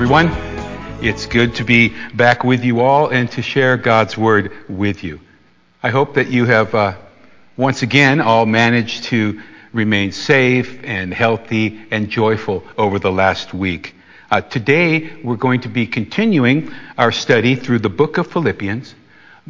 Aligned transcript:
everyone. 0.00 0.28
It's 1.02 1.26
good 1.26 1.56
to 1.56 1.64
be 1.64 1.92
back 2.14 2.44
with 2.44 2.64
you 2.64 2.82
all 2.82 3.08
and 3.08 3.28
to 3.32 3.42
share 3.42 3.76
God's 3.76 4.16
Word 4.16 4.52
with 4.68 5.02
you. 5.02 5.18
I 5.82 5.88
hope 5.88 6.14
that 6.14 6.28
you 6.28 6.44
have 6.44 6.72
uh, 6.72 6.94
once 7.56 7.82
again 7.82 8.20
all 8.20 8.46
managed 8.46 9.02
to 9.06 9.42
remain 9.72 10.12
safe 10.12 10.84
and 10.84 11.12
healthy 11.12 11.84
and 11.90 12.10
joyful 12.10 12.62
over 12.76 13.00
the 13.00 13.10
last 13.10 13.52
week. 13.52 13.96
Uh, 14.30 14.40
today, 14.40 15.16
we're 15.24 15.34
going 15.34 15.62
to 15.62 15.68
be 15.68 15.84
continuing 15.88 16.72
our 16.96 17.10
study 17.10 17.56
through 17.56 17.80
the 17.80 17.90
book 17.90 18.18
of 18.18 18.28
Philippians. 18.28 18.94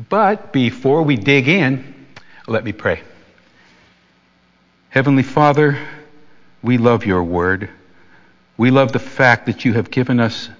But 0.08 0.50
before 0.50 1.02
we 1.02 1.16
dig 1.16 1.46
in, 1.46 2.06
let 2.46 2.64
me 2.64 2.72
pray. 2.72 3.02
Heavenly 4.88 5.24
Father, 5.24 5.78
we 6.62 6.78
love 6.78 7.04
your 7.04 7.22
word. 7.22 7.68
We 8.58 8.72
love 8.72 8.92
the 8.92 8.98
fact 8.98 9.46
that 9.46 9.64
you 9.64 9.72
have 9.74 9.90
given 9.90 10.18
us 10.20 10.50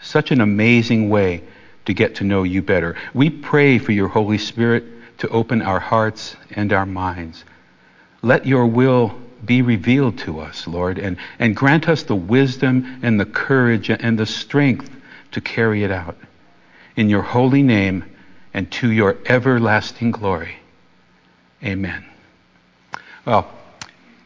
such 0.00 0.30
an 0.30 0.40
amazing 0.40 1.08
way 1.08 1.42
to 1.86 1.94
get 1.94 2.16
to 2.16 2.24
know 2.24 2.42
you 2.42 2.62
better. 2.62 2.96
We 3.14 3.30
pray 3.30 3.78
for 3.78 3.92
your 3.92 4.08
Holy 4.08 4.38
Spirit 4.38 4.84
to 5.18 5.28
open 5.28 5.62
our 5.62 5.80
hearts 5.80 6.36
and 6.50 6.72
our 6.72 6.84
minds. 6.84 7.44
Let 8.20 8.46
your 8.46 8.66
will 8.66 9.18
be 9.44 9.62
revealed 9.62 10.18
to 10.18 10.40
us, 10.40 10.66
Lord, 10.66 10.98
and, 10.98 11.16
and 11.38 11.56
grant 11.56 11.88
us 11.88 12.02
the 12.02 12.14
wisdom 12.14 13.00
and 13.02 13.18
the 13.18 13.24
courage 13.24 13.88
and 13.88 14.18
the 14.18 14.26
strength 14.26 14.90
to 15.32 15.40
carry 15.40 15.82
it 15.82 15.90
out. 15.90 16.16
In 16.94 17.08
your 17.08 17.22
holy 17.22 17.62
name 17.62 18.04
and 18.52 18.70
to 18.72 18.90
your 18.90 19.16
everlasting 19.26 20.10
glory. 20.10 20.56
Amen. 21.62 22.04
Well, 23.24 23.50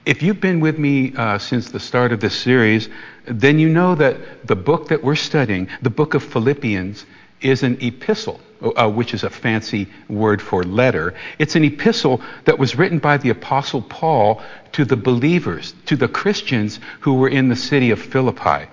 if 0.06 0.22
you've 0.22 0.40
been 0.40 0.60
with 0.60 0.78
me 0.78 1.14
uh, 1.14 1.38
since 1.38 1.70
the 1.70 1.80
start 1.80 2.12
of 2.12 2.20
this 2.20 2.34
series, 2.34 2.88
then 3.26 3.58
you 3.58 3.68
know 3.68 3.94
that 3.94 4.46
the 4.46 4.56
book 4.56 4.88
that 4.88 5.02
we're 5.02 5.16
studying, 5.16 5.68
the 5.82 5.90
book 5.90 6.14
of 6.14 6.22
Philippians, 6.22 7.04
is 7.40 7.62
an 7.62 7.78
epistle, 7.80 8.40
uh, 8.62 8.90
which 8.90 9.14
is 9.14 9.24
a 9.24 9.30
fancy 9.30 9.88
word 10.08 10.42
for 10.42 10.62
letter. 10.62 11.14
It's 11.38 11.56
an 11.56 11.64
epistle 11.64 12.20
that 12.44 12.58
was 12.58 12.76
written 12.76 12.98
by 12.98 13.16
the 13.16 13.30
Apostle 13.30 13.82
Paul 13.82 14.42
to 14.72 14.84
the 14.84 14.96
believers, 14.96 15.74
to 15.86 15.96
the 15.96 16.08
Christians 16.08 16.80
who 17.00 17.14
were 17.14 17.28
in 17.28 17.48
the 17.48 17.56
city 17.56 17.90
of 17.90 18.00
Philippi. 18.00 18.68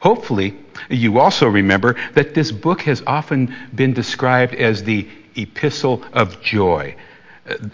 Hopefully, 0.00 0.56
you 0.88 1.18
also 1.18 1.46
remember 1.46 1.96
that 2.14 2.34
this 2.34 2.52
book 2.52 2.82
has 2.82 3.02
often 3.06 3.54
been 3.74 3.92
described 3.92 4.54
as 4.54 4.82
the 4.82 5.06
epistle 5.36 6.02
of 6.12 6.40
joy. 6.42 6.96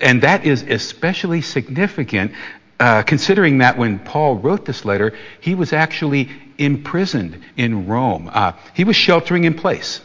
And 0.00 0.22
that 0.22 0.44
is 0.44 0.62
especially 0.62 1.42
significant 1.42 2.32
uh, 2.78 3.02
considering 3.02 3.58
that 3.58 3.78
when 3.78 3.98
Paul 3.98 4.36
wrote 4.36 4.64
this 4.64 4.84
letter, 4.84 5.12
he 5.40 5.54
was 5.54 5.72
actually 5.72 6.28
imprisoned 6.58 7.42
in 7.56 7.86
Rome. 7.86 8.30
Uh, 8.32 8.52
he 8.74 8.84
was 8.84 8.96
sheltering 8.96 9.44
in 9.44 9.54
place. 9.54 10.00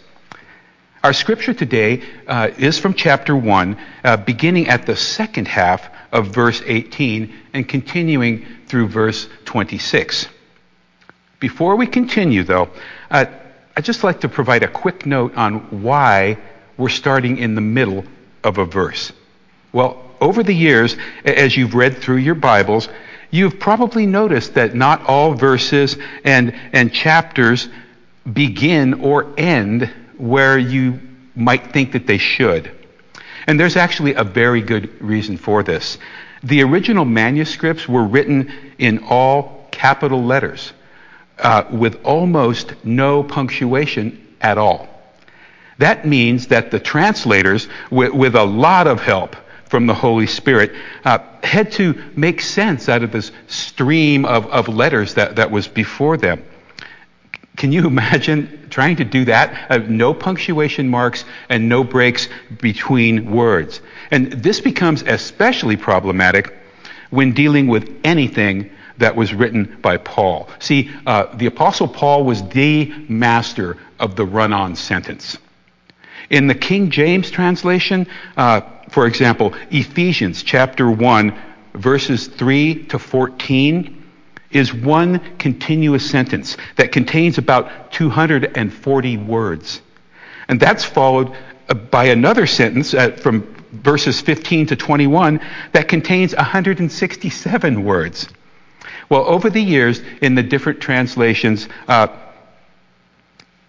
Our 1.04 1.14
scripture 1.14 1.54
today 1.54 2.04
uh, 2.28 2.52
is 2.58 2.78
from 2.78 2.94
chapter 2.94 3.36
1, 3.36 3.78
uh, 4.04 4.18
beginning 4.18 4.70
at 4.70 4.86
the 4.86 4.96
second 4.96 5.48
half 5.48 5.90
of 6.12 6.28
verse 6.28 6.62
18 6.66 7.34
and 7.54 7.68
continuing 7.68 8.46
through 8.68 8.88
verse 8.88 9.28
26. 9.46 10.28
Before 11.40 11.76
we 11.76 11.88
continue, 11.88 12.44
though, 12.44 12.70
uh, 13.10 13.26
I'd 13.76 13.86
just 13.86 14.04
like 14.04 14.22
to 14.22 14.30
provide 14.30 14.62
a 14.62 14.68
quick 14.68 15.06
note 15.06 15.36
on 15.36 15.82
why 15.82 16.38
we're 16.78 16.90
starting 16.90 17.38
in 17.38 17.56
the 17.56 17.62
middle 17.62 18.04
of 18.44 18.60
a 18.60 18.66
verse. 18.66 19.12
Well, 19.74 20.11
over 20.22 20.44
the 20.44 20.54
years, 20.54 20.96
as 21.26 21.58
you've 21.58 21.74
read 21.74 21.98
through 21.98 22.18
your 22.18 22.36
Bibles, 22.36 22.88
you've 23.32 23.60
probably 23.60 24.06
noticed 24.06 24.54
that 24.54 24.76
not 24.76 25.04
all 25.06 25.34
verses 25.34 25.98
and, 26.24 26.54
and 26.72 26.94
chapters 26.94 27.68
begin 28.32 29.02
or 29.02 29.34
end 29.38 29.92
where 30.18 30.58
you 30.58 31.00
might 31.36 31.74
think 31.74 31.94
that 31.94 32.06
they 32.06 32.20
should. 32.20 32.72
And 33.48 33.60
there's 33.60 33.76
actually 33.76 34.14
a 34.14 34.24
very 34.24 34.62
good 34.62 35.02
reason 35.02 35.38
for 35.38 35.64
this. 35.64 35.98
The 36.44 36.62
original 36.62 37.06
manuscripts 37.06 37.88
were 37.88 38.04
written 38.04 38.52
in 38.78 39.04
all 39.10 39.68
capital 39.72 40.24
letters 40.24 40.74
uh, 41.40 41.64
with 41.72 42.04
almost 42.04 42.76
no 42.84 43.24
punctuation 43.24 44.36
at 44.40 44.58
all. 44.58 44.88
That 45.80 46.06
means 46.06 46.48
that 46.48 46.70
the 46.70 46.80
translators, 46.80 47.68
with, 47.90 48.14
with 48.14 48.36
a 48.36 48.44
lot 48.44 48.86
of 48.86 49.00
help, 49.00 49.36
from 49.72 49.88
the 49.88 49.94
Holy 49.94 50.28
Spirit, 50.28 50.74
uh, 51.06 51.20
had 51.44 51.72
to 51.72 51.96
make 52.14 52.42
sense 52.42 52.90
out 52.90 53.04
of 53.04 53.14
this 53.14 53.32
stream 53.48 54.26
of, 54.26 54.46
of 54.48 54.68
letters 54.68 55.14
that, 55.14 55.38
that 55.38 55.50
was 55.50 55.66
before 55.66 56.18
them. 56.18 56.44
Can 57.56 57.72
you 57.72 57.88
imagine 57.88 58.68
trying 58.70 58.98
to 58.98 59.06
do 59.06 59.24
that? 59.26 59.72
Uh, 59.72 59.78
no 59.78 60.14
punctuation 60.14 60.90
marks 60.90 61.24
and 61.48 61.70
no 61.70 61.86
breaks 61.86 62.28
between 62.62 63.32
words. 63.32 63.80
And 64.12 64.34
this 64.34 64.60
becomes 64.60 65.04
especially 65.04 65.78
problematic 65.78 66.54
when 67.10 67.32
dealing 67.32 67.68
with 67.68 67.90
anything 68.04 68.72
that 68.98 69.16
was 69.16 69.34
written 69.34 69.78
by 69.82 69.96
Paul. 69.96 70.50
See, 70.60 70.92
uh, 71.08 71.34
the 71.34 71.46
Apostle 71.46 71.88
Paul 71.88 72.26
was 72.26 72.46
the 72.50 72.94
master 73.08 73.78
of 74.02 74.18
the 74.18 74.26
run 74.26 74.52
on 74.52 74.76
sentence. 74.76 75.38
In 76.30 76.48
the 76.48 76.56
King 76.56 76.90
James 76.90 77.32
translation, 77.32 78.08
uh, 78.38 78.62
for 78.90 79.08
example, 79.08 79.54
Ephesians 79.70 80.44
chapter 80.44 80.90
1, 80.90 81.42
verses 81.74 82.28
3 82.28 82.86
to 82.86 83.00
14 83.00 83.98
is 84.52 84.74
one 84.74 85.38
continuous 85.38 86.10
sentence 86.10 86.58
that 86.76 86.92
contains 86.92 87.38
about 87.38 87.92
240 87.94 89.18
words. 89.18 89.82
And 90.48 90.60
that's 90.60 90.84
followed 90.84 91.36
uh, 91.70 91.74
by 91.74 92.06
another 92.06 92.46
sentence 92.46 92.94
uh, 92.94 93.12
from 93.12 93.56
verses 93.72 94.20
15 94.20 94.68
to 94.68 94.76
21 94.76 95.40
that 95.72 95.88
contains 95.88 96.36
167 96.36 97.84
words. 97.84 98.28
Well, 99.10 99.26
over 99.26 99.50
the 99.50 99.62
years, 99.62 100.02
in 100.22 100.36
the 100.36 100.44
different 100.44 100.82
translations, 100.82 101.68
uh, 101.88 102.08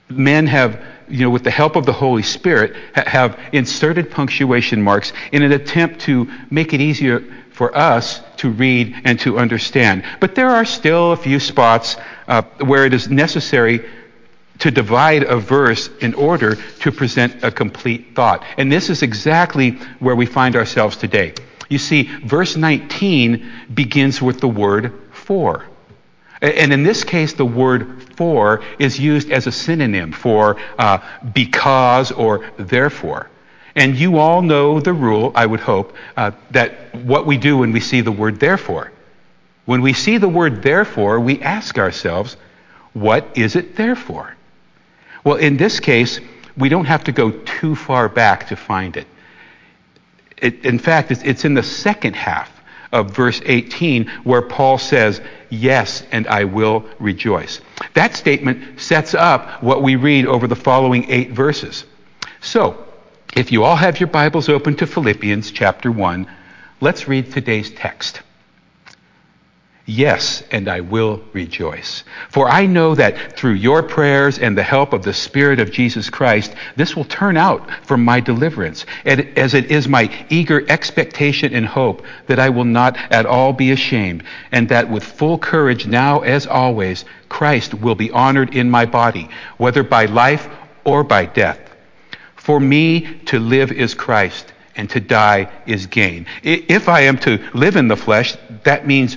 men 0.08 0.46
have 0.46 0.82
you 1.12 1.20
know, 1.20 1.30
with 1.30 1.44
the 1.44 1.50
help 1.50 1.76
of 1.76 1.84
the 1.84 1.92
Holy 1.92 2.22
Spirit, 2.22 2.74
ha- 2.94 3.04
have 3.06 3.38
inserted 3.52 4.10
punctuation 4.10 4.82
marks 4.82 5.12
in 5.30 5.42
an 5.42 5.52
attempt 5.52 6.00
to 6.00 6.30
make 6.50 6.72
it 6.72 6.80
easier 6.80 7.22
for 7.50 7.76
us 7.76 8.20
to 8.38 8.50
read 8.50 8.96
and 9.04 9.20
to 9.20 9.38
understand. 9.38 10.04
But 10.20 10.34
there 10.34 10.48
are 10.48 10.64
still 10.64 11.12
a 11.12 11.16
few 11.16 11.38
spots 11.38 11.96
uh, 12.26 12.42
where 12.64 12.86
it 12.86 12.94
is 12.94 13.10
necessary 13.10 13.86
to 14.60 14.70
divide 14.70 15.24
a 15.24 15.36
verse 15.36 15.90
in 16.00 16.14
order 16.14 16.56
to 16.80 16.92
present 16.92 17.44
a 17.44 17.50
complete 17.50 18.14
thought. 18.14 18.44
And 18.56 18.72
this 18.72 18.88
is 18.88 19.02
exactly 19.02 19.72
where 19.98 20.16
we 20.16 20.24
find 20.24 20.56
ourselves 20.56 20.96
today. 20.96 21.34
You 21.68 21.78
see, 21.78 22.04
verse 22.24 22.56
19 22.56 23.50
begins 23.74 24.22
with 24.22 24.40
the 24.40 24.48
word 24.48 24.92
for. 25.12 25.66
And 26.42 26.72
in 26.72 26.82
this 26.82 27.04
case, 27.04 27.34
the 27.34 27.46
word 27.46 28.02
for 28.16 28.62
is 28.80 28.98
used 28.98 29.30
as 29.30 29.46
a 29.46 29.52
synonym 29.52 30.10
for 30.10 30.56
uh, 30.76 30.98
because 31.32 32.10
or 32.10 32.50
therefore. 32.56 33.30
And 33.76 33.96
you 33.96 34.18
all 34.18 34.42
know 34.42 34.80
the 34.80 34.92
rule, 34.92 35.30
I 35.36 35.46
would 35.46 35.60
hope, 35.60 35.94
uh, 36.16 36.32
that 36.50 36.94
what 36.96 37.26
we 37.26 37.38
do 37.38 37.58
when 37.58 37.70
we 37.70 37.78
see 37.78 38.00
the 38.00 38.12
word 38.12 38.40
therefore. 38.40 38.90
When 39.66 39.82
we 39.82 39.92
see 39.92 40.18
the 40.18 40.28
word 40.28 40.64
therefore, 40.64 41.20
we 41.20 41.40
ask 41.40 41.78
ourselves, 41.78 42.36
what 42.92 43.38
is 43.38 43.54
it 43.54 43.76
there 43.76 43.94
for? 43.94 44.36
Well, 45.22 45.36
in 45.36 45.56
this 45.56 45.78
case, 45.78 46.20
we 46.56 46.68
don't 46.68 46.86
have 46.86 47.04
to 47.04 47.12
go 47.12 47.30
too 47.30 47.76
far 47.76 48.08
back 48.08 48.48
to 48.48 48.56
find 48.56 48.96
it. 48.96 49.06
it 50.36 50.64
in 50.64 50.80
fact, 50.80 51.12
it's, 51.12 51.22
it's 51.22 51.44
in 51.44 51.54
the 51.54 51.62
second 51.62 52.16
half 52.16 52.51
of 52.92 53.10
verse 53.10 53.40
18 53.44 54.06
where 54.24 54.42
Paul 54.42 54.78
says, 54.78 55.20
Yes, 55.50 56.02
and 56.12 56.26
I 56.28 56.44
will 56.44 56.84
rejoice. 56.98 57.60
That 57.94 58.14
statement 58.14 58.80
sets 58.80 59.14
up 59.14 59.62
what 59.62 59.82
we 59.82 59.96
read 59.96 60.26
over 60.26 60.46
the 60.46 60.56
following 60.56 61.10
eight 61.10 61.32
verses. 61.32 61.84
So, 62.40 62.86
if 63.34 63.50
you 63.50 63.64
all 63.64 63.76
have 63.76 63.98
your 63.98 64.08
Bibles 64.08 64.48
open 64.48 64.76
to 64.76 64.86
Philippians 64.86 65.50
chapter 65.50 65.90
1, 65.90 66.26
let's 66.80 67.08
read 67.08 67.32
today's 67.32 67.70
text. 67.70 68.20
Yes, 69.84 70.44
and 70.52 70.68
I 70.68 70.80
will 70.80 71.20
rejoice. 71.32 72.04
For 72.28 72.48
I 72.48 72.66
know 72.66 72.94
that 72.94 73.36
through 73.36 73.54
your 73.54 73.82
prayers 73.82 74.38
and 74.38 74.56
the 74.56 74.62
help 74.62 74.92
of 74.92 75.02
the 75.02 75.12
Spirit 75.12 75.58
of 75.58 75.72
Jesus 75.72 76.08
Christ, 76.08 76.54
this 76.76 76.94
will 76.94 77.04
turn 77.04 77.36
out 77.36 77.68
for 77.84 77.96
my 77.96 78.20
deliverance, 78.20 78.86
and 79.04 79.36
as 79.36 79.54
it 79.54 79.72
is 79.72 79.88
my 79.88 80.08
eager 80.28 80.64
expectation 80.68 81.52
and 81.52 81.66
hope 81.66 82.04
that 82.28 82.38
I 82.38 82.50
will 82.50 82.64
not 82.64 82.96
at 83.10 83.26
all 83.26 83.52
be 83.52 83.72
ashamed, 83.72 84.22
and 84.52 84.68
that 84.68 84.88
with 84.88 85.02
full 85.02 85.36
courage 85.36 85.84
now 85.84 86.20
as 86.20 86.46
always, 86.46 87.04
Christ 87.28 87.74
will 87.74 87.96
be 87.96 88.12
honored 88.12 88.54
in 88.54 88.70
my 88.70 88.86
body, 88.86 89.28
whether 89.56 89.82
by 89.82 90.04
life 90.04 90.48
or 90.84 91.02
by 91.02 91.26
death. 91.26 91.58
For 92.36 92.60
me 92.60 93.18
to 93.26 93.40
live 93.40 93.72
is 93.72 93.94
Christ, 93.94 94.52
and 94.76 94.88
to 94.90 95.00
die 95.00 95.50
is 95.66 95.86
gain. 95.86 96.26
If 96.42 96.88
I 96.88 97.02
am 97.02 97.18
to 97.18 97.38
live 97.52 97.76
in 97.76 97.88
the 97.88 97.96
flesh, 97.96 98.36
that 98.64 98.86
means 98.86 99.16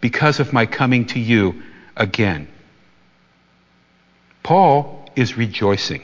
because 0.00 0.40
of 0.40 0.52
my 0.52 0.66
coming 0.66 1.06
to 1.06 1.18
you 1.18 1.62
again. 1.96 2.48
Paul 4.42 5.08
is 5.16 5.36
rejoicing. 5.36 6.02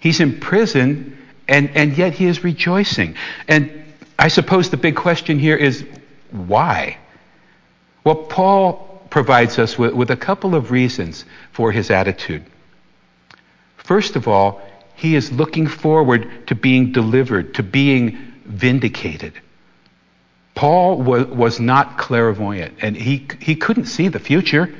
He's 0.00 0.20
in 0.20 0.40
prison, 0.40 1.16
and, 1.46 1.70
and 1.76 1.96
yet 1.96 2.14
he 2.14 2.26
is 2.26 2.42
rejoicing. 2.42 3.14
And 3.46 3.84
I 4.18 4.28
suppose 4.28 4.70
the 4.70 4.76
big 4.76 4.96
question 4.96 5.38
here 5.38 5.56
is 5.56 5.84
why? 6.30 6.98
Well, 8.04 8.16
Paul 8.16 9.06
provides 9.10 9.58
us 9.58 9.78
with, 9.78 9.92
with 9.92 10.10
a 10.10 10.16
couple 10.16 10.54
of 10.54 10.70
reasons 10.70 11.24
for 11.52 11.70
his 11.70 11.90
attitude. 11.90 12.44
First 13.76 14.16
of 14.16 14.26
all, 14.26 14.60
he 14.94 15.14
is 15.14 15.30
looking 15.32 15.66
forward 15.66 16.46
to 16.48 16.54
being 16.54 16.92
delivered, 16.92 17.54
to 17.54 17.62
being 17.62 18.32
vindicated. 18.44 19.34
Paul 20.54 21.00
was, 21.00 21.58
not 21.58 21.98
clairvoyant, 21.98 22.78
and 22.82 22.96
he, 22.96 23.26
he 23.40 23.56
couldn't 23.56 23.86
see 23.86 24.08
the 24.08 24.18
future. 24.18 24.72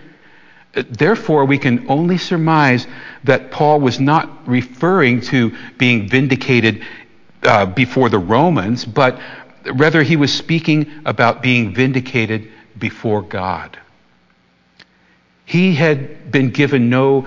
Therefore, 0.75 1.45
we 1.45 1.59
can 1.59 1.87
only 1.89 2.19
surmise 2.19 2.87
that 3.25 3.51
Paul 3.51 3.81
was 3.81 3.99
not 3.99 4.47
referring 4.47 5.21
to 5.23 5.57
being 5.79 6.09
vindicated 6.09 6.85
uh, 7.43 7.67
before 7.67 8.09
the 8.09 8.19
Romans, 8.19 8.85
but 8.85 9.19
rather 9.75 10.03
he 10.03 10.17
was 10.17 10.33
speaking 10.33 10.91
about 11.05 11.43
being 11.43 11.75
vindicated 11.75 12.51
before 12.79 13.23
God. 13.23 13.79
He 15.45 15.75
had 15.75 16.31
been 16.31 16.51
given 16.51 16.89
no 16.89 17.27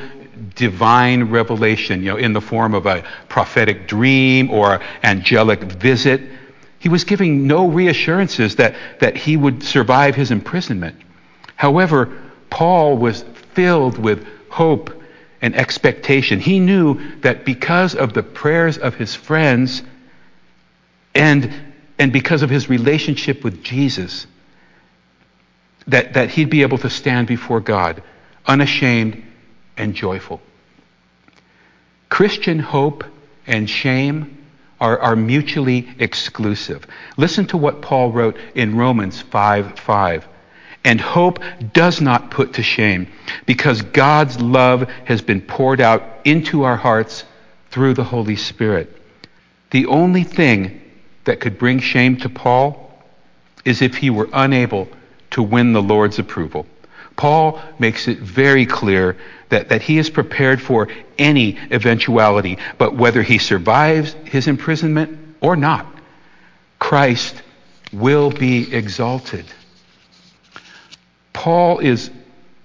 divine 0.56 1.26
revelation, 1.26 2.02
you 2.02 2.12
know, 2.12 2.18
in 2.18 2.34
the 2.34 2.42
form 2.42 2.74
of 2.74 2.86
a 2.86 3.04
prophetic 3.30 3.88
dream 3.88 4.50
or 4.50 4.82
angelic 5.04 5.62
visit. 5.62 6.22
He 6.86 6.90
was 6.90 7.04
giving 7.04 7.48
no 7.48 7.68
reassurances 7.68 8.58
that, 8.58 8.76
that 9.00 9.18
he 9.18 9.36
would 9.36 9.64
survive 9.64 10.14
his 10.14 10.30
imprisonment. 10.30 10.96
However, 11.56 12.16
Paul 12.52 12.96
was 12.96 13.24
filled 13.54 13.98
with 13.98 14.24
hope 14.52 14.92
and 15.42 15.56
expectation. 15.56 16.40
He 16.40 16.60
knew 16.60 17.02
that 17.22 17.44
because 17.44 17.96
of 17.96 18.14
the 18.14 18.22
prayers 18.22 18.78
of 18.78 18.94
his 18.94 19.16
friends 19.16 19.82
and, 21.16 21.52
and 21.98 22.14
because 22.14 22.44
of 22.44 22.52
his 22.52 22.70
relationship 22.70 23.44
with 23.44 23.64
Jesus, 23.64 24.28
that, 25.88 26.14
that 26.14 26.30
he'd 26.30 26.52
be 26.52 26.62
able 26.62 26.78
to 26.78 26.90
stand 26.92 27.26
before 27.26 27.62
God 27.62 28.04
unashamed 28.46 29.24
and 29.76 29.96
joyful. 29.96 30.40
Christian 32.10 32.60
hope 32.60 33.06
and 33.48 33.68
shame 33.68 34.45
are, 34.80 35.00
are 35.00 35.16
mutually 35.16 35.88
exclusive. 36.00 36.86
Listen 37.18 37.46
to 37.48 37.58
what 37.58 37.82
Paul 37.82 38.12
wrote 38.12 38.38
in 38.54 38.76
Romans 38.76 39.22
5 39.22 39.80
5. 39.80 40.28
And 40.84 41.02
hope 41.02 41.40
does 41.74 42.00
not 42.00 42.30
put 42.30 42.54
to 42.54 42.64
shame 42.64 43.08
because 43.48 43.82
God's 43.82 44.40
love 44.40 44.88
has 45.06 45.22
been 45.22 45.42
poured 45.42 45.82
out 45.82 46.04
into 46.26 46.64
our 46.64 46.78
hearts 46.78 47.24
through 47.72 47.96
the 47.96 48.04
Holy 48.04 48.36
Spirit. 48.36 48.96
The 49.72 49.88
only 49.88 50.24
thing 50.24 50.82
that 51.24 51.40
could 51.40 51.58
bring 51.58 51.80
shame 51.80 52.18
to 52.18 52.30
Paul 52.30 53.04
is 53.66 53.82
if 53.82 53.96
he 53.96 54.12
were 54.12 54.30
unable 54.32 54.88
to 55.32 55.42
win 55.42 55.74
the 55.74 55.82
Lord's 55.82 56.20
approval. 56.20 56.68
Paul 57.16 57.62
makes 57.80 58.08
it 58.08 58.20
very 58.20 58.66
clear 58.66 59.18
that, 59.50 59.70
that 59.70 59.82
he 59.82 59.98
is 59.98 60.10
prepared 60.10 60.62
for 60.62 60.88
any 61.18 61.58
eventuality, 61.72 62.58
but 62.78 62.96
whether 62.96 63.22
he 63.22 63.38
survives 63.38 64.14
his 64.26 64.48
imprisonment 64.48 65.20
or 65.42 65.56
not, 65.56 65.86
Christ 66.80 67.42
will 67.94 68.32
be 68.32 68.74
exalted. 68.74 69.46
Paul 71.34 71.80
is 71.80 72.12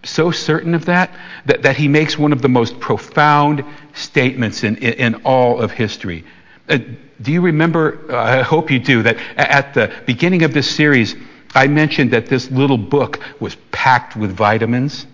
so 0.03 0.31
certain 0.31 0.75
of 0.75 0.87
that, 0.87 1.11
that, 1.47 1.62
that 1.62 1.77
he 1.77 1.88
makes 1.88 2.19
one 2.19 2.32
of 2.32 2.41
the 2.41 2.49
most 2.49 2.81
profound 2.81 3.65
statements 3.93 4.65
in, 4.65 4.76
in, 4.76 4.93
in 4.94 5.15
all 5.25 5.61
of 5.61 5.71
history. 5.71 6.25
Uh, 6.69 6.79
do 7.21 7.33
you 7.33 7.41
remember? 7.43 8.06
Uh, 8.11 8.17
I 8.17 8.43
hope 8.43 8.71
you 8.71 8.79
do, 8.79 9.03
that 9.03 9.19
at 9.37 9.75
the 9.75 9.93
beginning 10.06 10.43
of 10.43 10.55
this 10.55 10.71
series, 10.71 11.17
I 11.55 11.67
mentioned 11.67 12.12
that 12.12 12.26
this 12.26 12.50
little 12.50 12.79
book 12.79 13.21
was 13.41 13.56
packed 13.73 14.17
with 14.17 14.33
vitamins. 14.33 15.06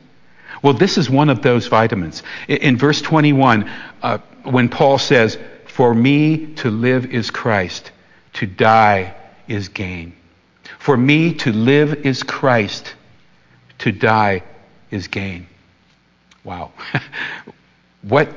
Well, 0.62 0.74
this 0.74 0.98
is 0.98 1.10
one 1.10 1.30
of 1.30 1.42
those 1.42 1.66
vitamins. 1.66 2.22
In, 2.48 2.76
verse 2.76 3.00
21, 3.00 3.70
uh, 4.02 4.18
when 4.44 4.68
Paul 4.68 4.98
says, 4.98 5.38
For 5.66 5.94
me 5.94 6.54
to 6.56 6.70
live 6.70 7.06
is 7.06 7.30
Christ, 7.30 7.90
to 8.34 8.46
die 8.46 9.14
is 9.48 9.68
gain. 9.68 10.14
For 10.78 10.96
me 10.96 11.34
to 11.34 11.52
live 11.52 12.06
is 12.06 12.22
Christ, 12.22 12.94
to 13.78 13.92
die 13.92 14.42
is 14.90 15.08
gain. 15.08 15.46
Wow. 16.44 16.72
what 18.02 18.28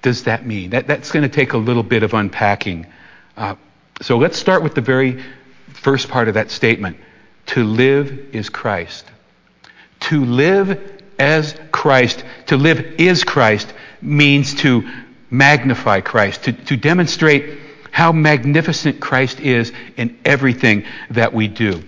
does 0.00 0.24
that 0.24 0.46
mean? 0.46 0.70
That, 0.70 0.86
that's 0.86 1.10
going 1.12 1.22
to 1.22 1.28
take 1.28 1.52
a 1.52 1.58
little 1.58 1.82
bit 1.82 2.02
of 2.02 2.14
unpacking. 2.14 2.86
Uh, 3.36 3.56
so 4.00 4.18
let's 4.18 4.38
start 4.38 4.62
with 4.62 4.74
the 4.74 4.80
very 4.80 5.22
first 5.68 6.08
part 6.08 6.28
of 6.28 6.34
that 6.34 6.50
statement. 6.50 6.96
To 7.46 7.64
live 7.64 8.34
is 8.34 8.48
Christ. 8.48 9.06
To 10.00 10.24
live 10.24 10.91
as 11.18 11.54
Christ, 11.70 12.24
to 12.46 12.56
live 12.56 12.80
is 12.98 13.24
Christ, 13.24 13.72
means 14.00 14.54
to 14.56 14.88
magnify 15.30 16.00
Christ, 16.00 16.44
to, 16.44 16.52
to 16.52 16.76
demonstrate 16.76 17.58
how 17.90 18.12
magnificent 18.12 19.00
Christ 19.00 19.40
is 19.40 19.72
in 19.96 20.18
everything 20.24 20.84
that 21.10 21.32
we 21.32 21.48
do. 21.48 21.82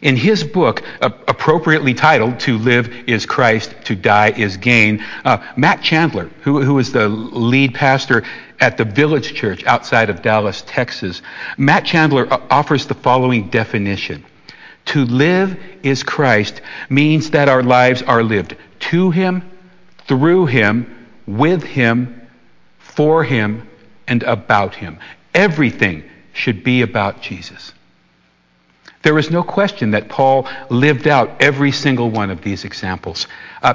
In 0.00 0.16
his 0.16 0.44
book, 0.44 0.82
uh, 1.00 1.10
appropriately 1.26 1.94
titled 1.94 2.38
To 2.40 2.58
Live 2.58 2.88
is 3.08 3.26
Christ, 3.26 3.74
To 3.84 3.96
Die 3.96 4.30
is 4.30 4.56
Gain, 4.56 5.04
uh, 5.24 5.38
Matt 5.56 5.82
Chandler, 5.82 6.30
who, 6.42 6.62
who 6.62 6.78
is 6.78 6.92
the 6.92 7.08
lead 7.08 7.74
pastor 7.74 8.22
at 8.60 8.76
the 8.76 8.84
Village 8.84 9.34
Church 9.34 9.64
outside 9.64 10.10
of 10.10 10.22
Dallas, 10.22 10.62
Texas, 10.66 11.22
Matt 11.56 11.84
Chandler 11.84 12.32
uh, 12.32 12.40
offers 12.50 12.86
the 12.86 12.94
following 12.94 13.48
definition. 13.50 14.24
To 14.88 15.04
live 15.04 15.58
is 15.82 16.02
Christ 16.02 16.62
means 16.88 17.30
that 17.30 17.48
our 17.48 17.62
lives 17.62 18.02
are 18.02 18.22
lived 18.22 18.56
to 18.90 19.10
him, 19.10 19.42
through 20.06 20.46
him, 20.46 21.06
with 21.26 21.62
him, 21.62 22.26
for 22.78 23.22
him, 23.22 23.68
and 24.06 24.22
about 24.22 24.74
him. 24.74 24.98
Everything 25.34 26.04
should 26.32 26.64
be 26.64 26.80
about 26.80 27.20
Jesus. 27.20 27.72
There 29.02 29.18
is 29.18 29.30
no 29.30 29.42
question 29.42 29.90
that 29.90 30.08
Paul 30.08 30.48
lived 30.70 31.06
out 31.06 31.40
every 31.40 31.70
single 31.70 32.10
one 32.10 32.30
of 32.30 32.42
these 32.42 32.64
examples. 32.64 33.26
Uh, 33.62 33.74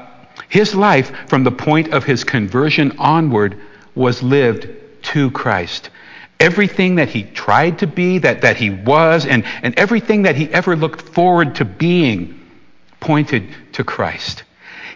his 0.49 0.73
life, 0.73 1.11
from 1.29 1.43
the 1.43 1.51
point 1.51 1.93
of 1.93 2.03
his 2.03 2.23
conversion 2.23 2.91
onward, 2.97 3.59
was 3.93 4.23
lived 4.23 4.67
to 5.13 5.29
Christ. 5.29 5.91
Everything 6.39 6.95
that 6.95 7.09
he 7.09 7.23
tried 7.23 7.79
to 7.79 7.87
be, 7.87 8.17
that, 8.19 8.41
that 8.41 8.57
he 8.57 8.69
was, 8.69 9.25
and, 9.25 9.45
and 9.61 9.77
everything 9.77 10.23
that 10.23 10.35
he 10.35 10.49
ever 10.49 10.75
looked 10.75 11.01
forward 11.01 11.55
to 11.55 11.65
being 11.65 12.39
pointed 12.99 13.47
to 13.73 13.83
Christ. 13.83 14.43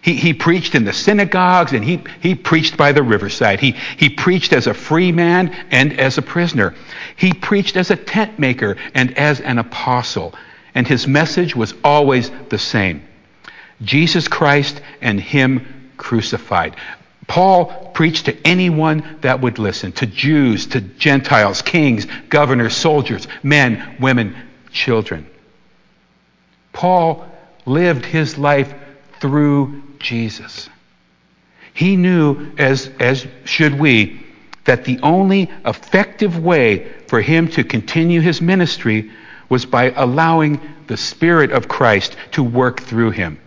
He, 0.02 0.14
he 0.14 0.34
preached 0.34 0.76
in 0.76 0.86
the 0.86 0.94
synagogues 0.94 1.74
and 1.74 1.84
he, 1.84 2.02
he 2.22 2.36
preached 2.36 2.78
by 2.78 2.92
the 2.92 3.04
riverside. 3.04 3.60
He, 3.60 3.72
he 3.98 4.10
preached 4.10 4.54
as 4.54 4.68
a 4.68 4.74
free 4.74 5.12
man 5.12 5.50
and 5.72 6.00
as 6.00 6.18
a 6.18 6.22
prisoner. 6.22 6.76
He 7.16 7.34
preached 7.34 7.76
as 7.76 7.92
a 7.92 7.96
tent 7.96 8.40
maker 8.40 8.78
and 8.94 9.18
as 9.18 9.42
an 9.42 9.58
apostle. 9.58 10.34
And 10.76 10.88
his 10.88 11.08
message 11.08 11.56
was 11.56 11.74
always 11.84 12.32
the 12.50 12.60
same 12.60 13.02
Jesus 13.82 14.28
Christ 14.28 14.82
and 15.02 15.20
Him 15.20 15.92
crucified. 15.98 16.76
Paul 17.28 17.92
preached 17.94 18.26
to 18.26 18.48
anyone 18.48 19.18
that 19.22 19.42
would 19.42 19.60
listen 19.60 19.92
to 19.94 20.06
Jews, 20.06 20.68
to 20.68 20.82
Gentiles, 20.82 21.62
kings, 21.62 22.08
governors, 22.30 22.76
soldiers, 22.76 23.28
men, 23.44 23.98
women, 24.00 24.36
children. 24.72 25.28
Paul 26.72 27.28
lived 27.66 28.06
his 28.06 28.38
life 28.38 28.74
through 29.20 29.84
Jesus. 30.00 30.70
He 31.74 31.96
knew, 31.96 32.54
as, 32.58 32.90
as 33.00 33.28
should 33.46 33.78
we, 33.78 34.26
that 34.66 34.86
the 34.86 35.00
only 35.04 35.52
effective 35.66 36.40
way 36.40 36.92
for 37.08 37.22
him 37.22 37.48
to 37.50 37.64
continue 37.64 38.22
his 38.22 38.42
ministry 38.42 39.12
was 39.50 39.66
by 39.66 39.92
allowing 39.92 40.60
the 40.88 40.98
Spirit 40.98 41.52
of 41.52 41.68
Christ 41.68 42.16
to 42.32 42.44
work 42.44 42.82
through 42.82 43.12
him. 43.12 43.40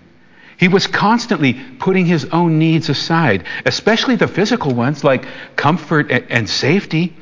He 0.60 0.68
was 0.68 0.86
constantly 0.86 1.54
putting 1.54 2.04
his 2.04 2.26
own 2.26 2.58
needs 2.58 2.90
aside, 2.90 3.44
especially 3.64 4.16
the 4.16 4.28
physical 4.28 4.74
ones 4.74 5.02
like 5.02 5.24
comfort 5.56 6.10
and 6.10 6.46
safety. 6.46 7.16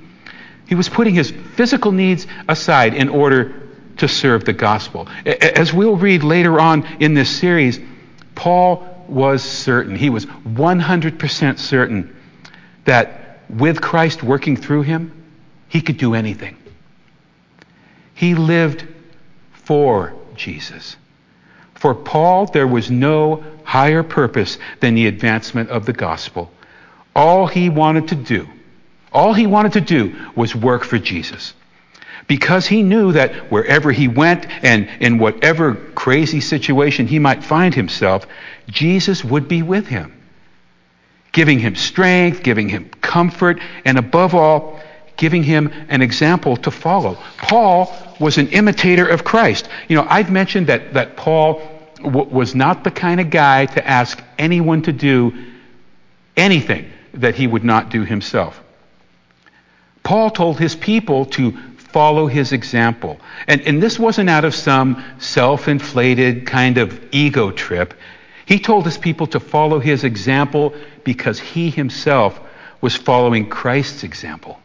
He 0.66 0.74
was 0.74 0.88
putting 0.88 1.14
his 1.14 1.30
physical 1.54 1.92
needs 1.92 2.26
aside 2.48 2.94
in 2.94 3.08
order 3.08 3.54
to 3.98 4.08
serve 4.08 4.44
the 4.44 4.52
gospel. 4.52 5.06
As 5.24 5.72
we'll 5.72 5.94
read 5.94 6.24
later 6.24 6.58
on 6.58 6.84
in 6.98 7.14
this 7.14 7.30
series, 7.30 7.78
Paul 8.34 9.04
was 9.06 9.44
certain, 9.44 9.94
he 9.94 10.10
was 10.10 10.26
100% 10.26 11.58
certain 11.60 12.16
that 12.86 13.38
with 13.48 13.80
Christ 13.80 14.24
working 14.24 14.56
through 14.56 14.82
him, 14.82 15.12
he 15.68 15.80
could 15.80 15.96
do 15.96 16.14
anything. 16.14 16.56
He 18.14 18.34
lived 18.34 18.84
for 19.52 20.12
Jesus. 20.34 20.96
For 21.78 21.94
Paul, 21.94 22.46
there 22.46 22.66
was 22.66 22.90
no 22.90 23.44
higher 23.62 24.02
purpose 24.02 24.58
than 24.80 24.94
the 24.94 25.06
advancement 25.06 25.70
of 25.70 25.86
the 25.86 25.92
gospel. 25.92 26.50
All 27.14 27.46
he 27.46 27.68
wanted 27.68 28.08
to 28.08 28.16
do, 28.16 28.48
all 29.12 29.32
he 29.32 29.46
wanted 29.46 29.74
to 29.74 29.80
do 29.80 30.16
was 30.34 30.56
work 30.56 30.82
for 30.82 30.98
Jesus. 30.98 31.54
Because 32.26 32.66
he 32.66 32.82
knew 32.82 33.12
that 33.12 33.52
wherever 33.52 33.92
he 33.92 34.08
went 34.08 34.46
and 34.64 34.88
in 35.00 35.18
whatever 35.18 35.74
crazy 35.94 36.40
situation 36.40 37.06
he 37.06 37.20
might 37.20 37.44
find 37.44 37.74
himself, 37.74 38.26
Jesus 38.66 39.24
would 39.24 39.46
be 39.46 39.62
with 39.62 39.86
him, 39.86 40.12
giving 41.30 41.60
him 41.60 41.76
strength, 41.76 42.42
giving 42.42 42.68
him 42.68 42.90
comfort, 43.00 43.60
and 43.84 43.98
above 43.98 44.34
all, 44.34 44.80
giving 45.16 45.44
him 45.44 45.72
an 45.88 46.02
example 46.02 46.56
to 46.56 46.72
follow. 46.72 47.16
Paul 47.38 47.94
was 48.18 48.38
an 48.38 48.48
imitator 48.48 49.06
of 49.06 49.24
Christ. 49.24 49.68
You 49.88 49.96
know, 49.96 50.06
I've 50.08 50.30
mentioned 50.30 50.66
that, 50.68 50.94
that 50.94 51.16
Paul 51.16 51.62
w- 51.96 52.28
was 52.28 52.54
not 52.54 52.84
the 52.84 52.90
kind 52.90 53.20
of 53.20 53.30
guy 53.30 53.66
to 53.66 53.86
ask 53.86 54.22
anyone 54.38 54.82
to 54.82 54.92
do 54.92 55.32
anything 56.36 56.90
that 57.14 57.34
he 57.34 57.46
would 57.46 57.64
not 57.64 57.90
do 57.90 58.04
himself. 58.04 58.62
Paul 60.02 60.30
told 60.30 60.58
his 60.58 60.74
people 60.74 61.26
to 61.26 61.52
follow 61.76 62.26
his 62.26 62.52
example. 62.52 63.20
And, 63.46 63.60
and 63.62 63.82
this 63.82 63.98
wasn't 63.98 64.30
out 64.30 64.44
of 64.44 64.54
some 64.54 65.02
self 65.18 65.68
inflated 65.68 66.46
kind 66.46 66.78
of 66.78 67.00
ego 67.12 67.50
trip. 67.50 67.94
He 68.46 68.58
told 68.58 68.84
his 68.84 68.96
people 68.96 69.26
to 69.28 69.40
follow 69.40 69.78
his 69.78 70.04
example 70.04 70.74
because 71.04 71.38
he 71.38 71.70
himself 71.70 72.40
was 72.80 72.94
following 72.94 73.48
Christ's 73.48 74.04
example. 74.04 74.60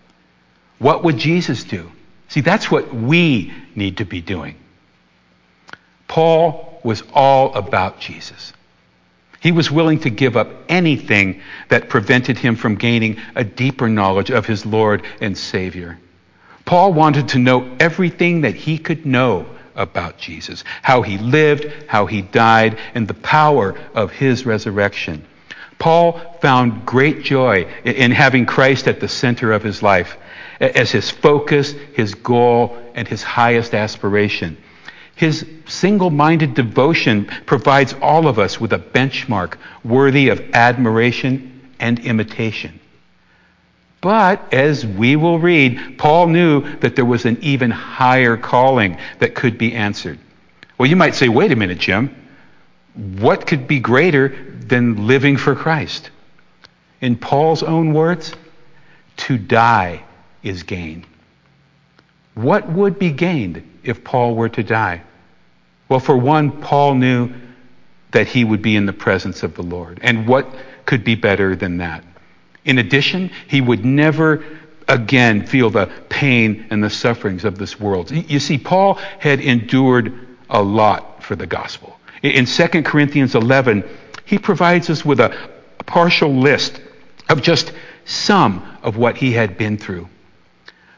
What 0.80 1.04
would 1.04 1.18
Jesus 1.18 1.64
do? 1.64 1.92
See, 2.34 2.42
that's 2.42 2.72
what 2.72 2.92
we 2.92 3.54
need 3.76 3.98
to 3.98 4.06
be 4.06 4.20
doing. 4.20 4.56
Paul 6.08 6.82
was 6.84 7.04
all 7.14 7.54
about 7.54 8.00
Jesus. 8.00 8.54
He 9.40 9.52
was 9.52 9.70
willing 9.70 10.00
to 10.00 10.10
give 10.10 10.36
up 10.36 10.48
anything 10.68 11.42
that 11.70 11.90
prevented 11.90 12.40
him 12.40 12.56
from 12.56 12.74
gaining 12.74 13.18
a 13.36 13.44
deeper 13.44 13.88
knowledge 13.88 14.32
of 14.32 14.48
his 14.48 14.66
Lord 14.66 15.04
and 15.22 15.38
Savior. 15.38 16.00
Paul 16.66 16.94
wanted 16.94 17.28
to 17.30 17.38
know 17.38 17.72
everything 17.80 18.42
that 18.42 18.56
he 18.56 18.80
could 18.80 19.06
know 19.06 19.46
about 19.76 20.18
Jesus 20.18 20.64
how 20.82 21.04
he 21.04 21.20
lived, 21.20 21.72
how 21.86 22.08
he 22.08 22.24
died, 22.24 22.80
and 22.96 23.08
the 23.08 23.14
power 23.14 23.78
of 23.94 24.10
his 24.10 24.44
resurrection. 24.44 25.24
Paul 25.78 26.20
found 26.42 26.84
great 26.84 27.22
joy 27.22 27.72
in 27.84 28.10
having 28.10 28.48
Christ 28.48 28.88
at 28.88 29.00
the 29.00 29.08
center 29.08 29.52
of 29.52 29.62
his 29.62 29.84
life 29.84 30.18
as 30.64 30.92
his 30.92 31.10
focus, 31.10 31.74
his 31.94 32.16
goal, 32.16 32.78
and 32.96 33.08
his 33.08 33.22
highest 33.22 33.74
aspiration. 33.74 34.58
His 35.16 35.46
single 35.68 36.10
minded 36.10 36.54
devotion 36.54 37.26
provides 37.46 37.94
all 38.02 38.28
of 38.28 38.40
us 38.40 38.60
with 38.60 38.74
a 38.74 38.80
benchmark 38.80 39.58
worthy 39.84 40.30
of 40.30 40.40
admiration 40.54 41.70
and 41.80 42.00
imitation. 42.00 42.80
But 44.02 44.54
as 44.54 44.86
we 44.86 45.16
will 45.16 45.40
read, 45.40 45.98
Paul 45.98 46.28
knew 46.28 46.78
that 46.80 46.96
there 46.96 47.06
was 47.06 47.26
an 47.26 47.38
even 47.42 47.72
higher 47.72 48.36
calling 48.38 48.98
that 49.20 49.36
could 49.36 49.58
be 49.58 49.74
answered. 49.74 50.20
Well, 50.78 50.90
you 50.90 50.96
might 50.96 51.16
say, 51.16 51.30
wait 51.30 51.52
a 51.52 51.56
minute, 51.56 51.78
Jim. 51.78 52.14
What 52.96 53.48
could 53.48 53.68
be 53.68 53.80
greater 53.80 54.30
than 54.60 55.08
living 55.08 55.38
for 55.38 55.56
Christ? 55.56 56.10
In 57.02 57.16
Paul's 57.16 57.64
own 57.64 57.94
words, 57.94 58.34
to 59.18 59.38
die 59.38 60.04
is 60.44 60.64
gain. 60.64 61.06
What 62.36 62.70
would 62.70 63.00
be 63.00 63.12
gained 63.12 63.64
if 63.84 64.04
Paul 64.04 64.36
were 64.36 64.50
to 64.50 64.64
die? 64.64 65.02
Well, 65.90 66.00
for 66.00 66.18
one, 66.18 66.62
Paul 66.62 66.96
knew 66.96 67.32
that 68.12 68.28
he 68.28 68.44
would 68.44 68.62
be 68.62 68.76
in 68.76 68.86
the 68.86 68.94
presence 68.94 69.44
of 69.44 69.56
the 69.56 69.64
Lord. 69.64 70.00
And 70.02 70.28
what 70.28 70.48
could 70.86 71.04
be 71.04 71.16
better 71.16 71.56
than 71.56 71.78
that? 71.78 72.04
In 72.66 72.78
addition, 72.78 73.32
he 73.48 73.62
would 73.62 73.84
never 73.84 74.44
again 74.88 75.46
feel 75.46 75.70
the 75.70 75.92
pain 76.10 76.66
and 76.70 76.84
the 76.84 76.90
sufferings 76.90 77.46
of 77.46 77.58
this 77.58 77.80
world. 77.80 78.12
You 78.12 78.40
see, 78.40 78.58
Paul 78.58 78.96
had 79.20 79.40
endured 79.40 80.28
a 80.50 80.62
lot 80.62 81.24
for 81.24 81.36
the 81.36 81.48
gospel. 81.48 82.00
In 82.22 82.46
2 82.46 82.68
Corinthians 82.84 83.36
11, 83.36 83.84
he 84.26 84.38
provides 84.38 84.90
us 84.90 85.04
with 85.04 85.20
a 85.20 85.36
partial 85.86 86.34
list 86.34 86.82
of 87.30 87.42
just 87.42 87.74
some 88.06 88.66
of 88.82 88.98
what 88.98 89.18
he 89.18 89.32
had 89.32 89.58
been 89.58 89.78
through. 89.78 90.08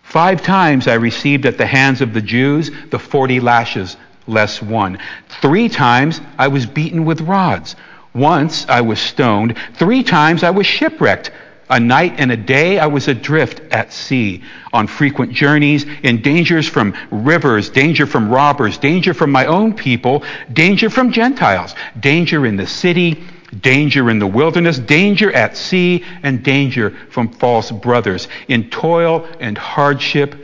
Five 0.05 0.43
times 0.43 0.87
I 0.87 0.93
received 0.93 1.45
at 1.45 1.57
the 1.57 1.65
hands 1.65 1.99
of 1.99 2.13
the 2.13 2.21
Jews 2.21 2.71
the 2.91 2.99
40 2.99 3.39
lashes 3.39 3.97
less 4.27 4.61
one. 4.61 4.99
Three 5.41 5.67
times 5.67 6.21
I 6.37 6.47
was 6.47 6.65
beaten 6.65 7.05
with 7.05 7.21
rods. 7.21 7.75
Once 8.13 8.65
I 8.69 8.81
was 8.81 8.99
stoned. 8.99 9.57
Three 9.73 10.03
times 10.03 10.43
I 10.43 10.51
was 10.51 10.65
shipwrecked. 10.65 11.31
A 11.69 11.79
night 11.79 12.13
and 12.17 12.31
a 12.31 12.37
day 12.37 12.77
I 12.77 12.85
was 12.85 13.07
adrift 13.07 13.59
at 13.71 13.91
sea, 13.91 14.43
on 14.71 14.85
frequent 14.85 15.33
journeys, 15.33 15.85
in 16.03 16.21
dangers 16.21 16.67
from 16.69 16.93
rivers, 17.09 17.71
danger 17.71 18.05
from 18.05 18.29
robbers, 18.29 18.77
danger 18.77 19.15
from 19.15 19.31
my 19.31 19.47
own 19.47 19.73
people, 19.73 20.23
danger 20.53 20.91
from 20.91 21.11
Gentiles, 21.11 21.73
danger 21.99 22.45
in 22.45 22.55
the 22.55 22.67
city, 22.67 23.23
danger 23.61 24.09
in 24.09 24.19
the 24.19 24.27
wilderness, 24.27 24.77
danger 24.79 25.31
at 25.31 25.57
sea, 25.57 26.03
and 26.23 26.43
danger 26.43 26.91
from 27.09 27.29
false 27.29 27.71
brothers, 27.71 28.27
in 28.47 28.69
toil 28.69 29.27
and 29.39 29.57
hardship, 29.57 30.35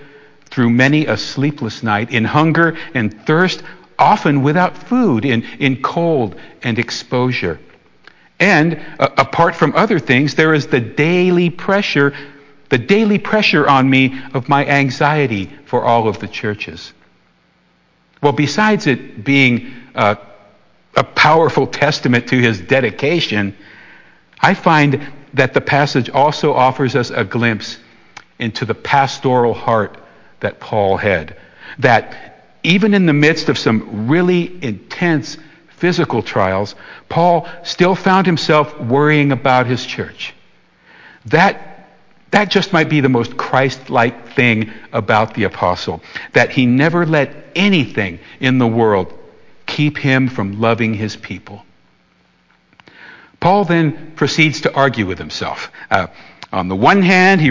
through 0.46 0.70
many 0.70 1.06
a 1.06 1.18
sleepless 1.18 1.82
night, 1.82 2.12
in 2.12 2.26
hunger 2.26 2.78
and 2.94 3.26
thirst, 3.26 3.64
often 3.98 4.44
without 4.44 4.78
food, 4.78 5.26
in, 5.26 5.44
in 5.60 5.82
cold 5.82 6.36
and 6.64 6.78
exposure. 6.78 7.60
And 8.40 8.84
uh, 9.00 9.10
apart 9.18 9.56
from 9.56 9.74
other 9.76 10.00
things, 10.00 10.36
there 10.36 10.54
is 10.54 10.68
the 10.68 10.82
daily 10.82 11.50
pressure, 11.50 12.14
the 12.70 12.78
daily 12.78 13.20
pressure 13.20 13.68
on 13.68 13.90
me 13.90 14.20
of 14.34 14.50
my 14.50 14.66
anxiety 14.66 15.50
for 15.66 15.84
all 15.84 16.08
of 16.08 16.20
the 16.20 16.28
churches. 16.28 16.94
Well, 18.22 18.34
besides 18.34 18.88
it 18.88 19.24
being 19.24 19.72
uh, 19.96 20.16
a 20.96 21.04
powerful 21.04 21.68
testament 21.68 22.28
to 22.28 22.40
his 22.40 22.60
dedication, 22.60 23.56
I 24.40 24.54
find 24.54 25.08
that 25.34 25.54
the 25.54 25.62
passage 25.62 26.10
also 26.10 26.54
offers 26.54 26.96
us 26.96 27.10
a 27.10 27.24
glimpse 27.24 27.78
into 28.40 28.66
the 28.66 28.74
pastoral 28.74 29.54
heart 29.54 29.98
that 30.42 30.60
Paul 30.60 30.98
had. 30.98 31.38
That 31.80 32.58
even 32.64 32.94
in 32.94 33.06
the 33.06 33.14
midst 33.14 33.50
of 33.50 33.58
some 33.58 34.08
really 34.08 34.64
intense 34.64 35.38
physical 35.70 36.22
trials, 36.22 36.76
Paul 37.10 37.48
still 37.64 37.96
found 37.96 38.26
himself 38.26 38.80
worrying 38.80 39.32
about 39.32 39.68
his 39.68 39.86
church. 39.86 40.34
That, 41.26 41.90
that 42.32 42.52
just 42.52 42.74
might 42.74 42.90
be 42.90 43.02
the 43.02 43.10
most 43.10 43.38
Christ 43.38 43.90
like 43.90 44.34
thing 44.34 44.72
about 44.92 45.34
the 45.34 45.46
apostle, 45.46 46.02
that 46.34 46.52
he 46.52 46.66
never 46.66 47.06
let 47.06 47.34
anything 47.56 48.20
in 48.40 48.58
the 48.58 48.68
world 48.68 49.14
keep 49.72 49.98
him 49.98 50.28
from 50.28 50.60
loving 50.60 50.94
his 50.94 51.16
people. 51.16 51.66
Paul 53.40 53.66
then 53.66 54.12
proceeds 54.16 54.62
to 54.62 54.74
argue 54.74 55.06
with 55.06 55.18
himself. 55.18 55.72
Uh, 55.90 56.08
on 56.52 56.68
the 56.68 56.76
one 56.76 57.02
hand, 57.02 57.40
he, 57.40 57.50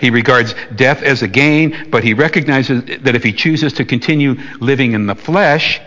he 0.00 0.10
regards 0.10 0.54
death 0.74 1.02
as 1.02 1.22
a 1.22 1.28
gain, 1.28 1.90
but 1.90 2.04
he 2.04 2.14
recognizes 2.14 2.84
that 3.02 3.16
if 3.16 3.24
he 3.24 3.32
chooses 3.32 3.72
to 3.74 3.84
continue 3.84 4.36
living 4.60 4.92
in 4.92 5.06
the 5.06 5.16
flesh, 5.16 5.80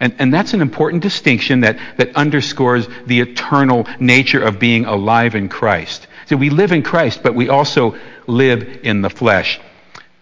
and, 0.00 0.12
and 0.18 0.34
that's 0.34 0.52
an 0.52 0.60
important 0.60 1.02
distinction 1.02 1.60
that, 1.60 1.78
that 1.96 2.16
underscores 2.16 2.88
the 3.06 3.20
eternal 3.20 3.86
nature 4.00 4.42
of 4.42 4.58
being 4.58 4.84
alive 4.84 5.36
in 5.36 5.48
Christ. 5.48 6.08
So 6.26 6.36
we 6.36 6.50
live 6.50 6.72
in 6.72 6.82
Christ, 6.82 7.22
but 7.22 7.36
we 7.36 7.48
also 7.48 7.96
live 8.26 8.80
in 8.82 9.00
the 9.00 9.10
flesh. 9.10 9.60